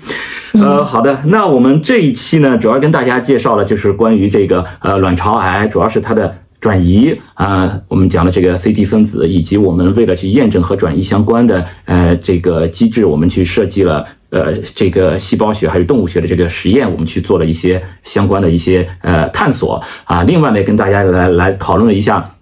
[0.54, 6.38] 呃，好的，那我们这一期呢，主要跟大家介绍了就是关于这个呃卵巢癌，主要是它的。
[6.64, 20.24] 转移啊，我们讲的这个 CT 分子，以及我们为了去验证和转移相关的呃这个机制，我们去设计了呃这个细胞学还是动物学的这个实验，我们去做了一些相关的一些呃探索啊。
[20.24, 22.34] 另外呢，跟大家来来讨论了一下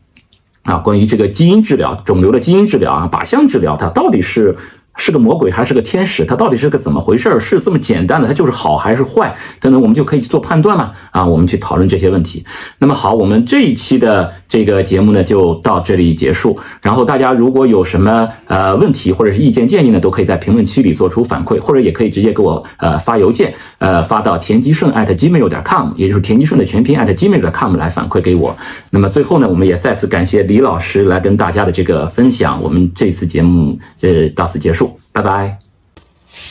[0.61, 4.55] 啊，关于这个基因治疗、肿瘤的基因治疗啊、靶向治疗，它到底是。
[4.95, 6.25] 是个魔鬼还是个天使？
[6.25, 7.39] 它到底是个怎么回事？
[7.39, 8.27] 是这么简单的？
[8.27, 9.35] 它就是好还是坏？
[9.59, 10.93] 等等，我们就可以去做判断了？
[11.11, 12.45] 啊，我们去讨论这些问题。
[12.79, 16.59] 那么好，我们这一期的这个节目呢，就到这里结束。
[16.81, 28.53] 然后大家如果有什么呃问题或者是意见建议呢，都可以在评论区里做出反馈，或者也可以直接给我呃发邮件，呃发到田吉顺 at gmail 点 com，也就是田吉顺的全拼 at gmail 点 com 来反馈给我。
[28.89, 32.61] 那么最后呢，我们也再次感谢李老师来跟大家的这个分享。
[32.61, 34.99] 我们这次节目呃到此结束。
[35.13, 35.57] 拜拜，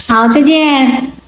[0.09, 1.20] 好，再见。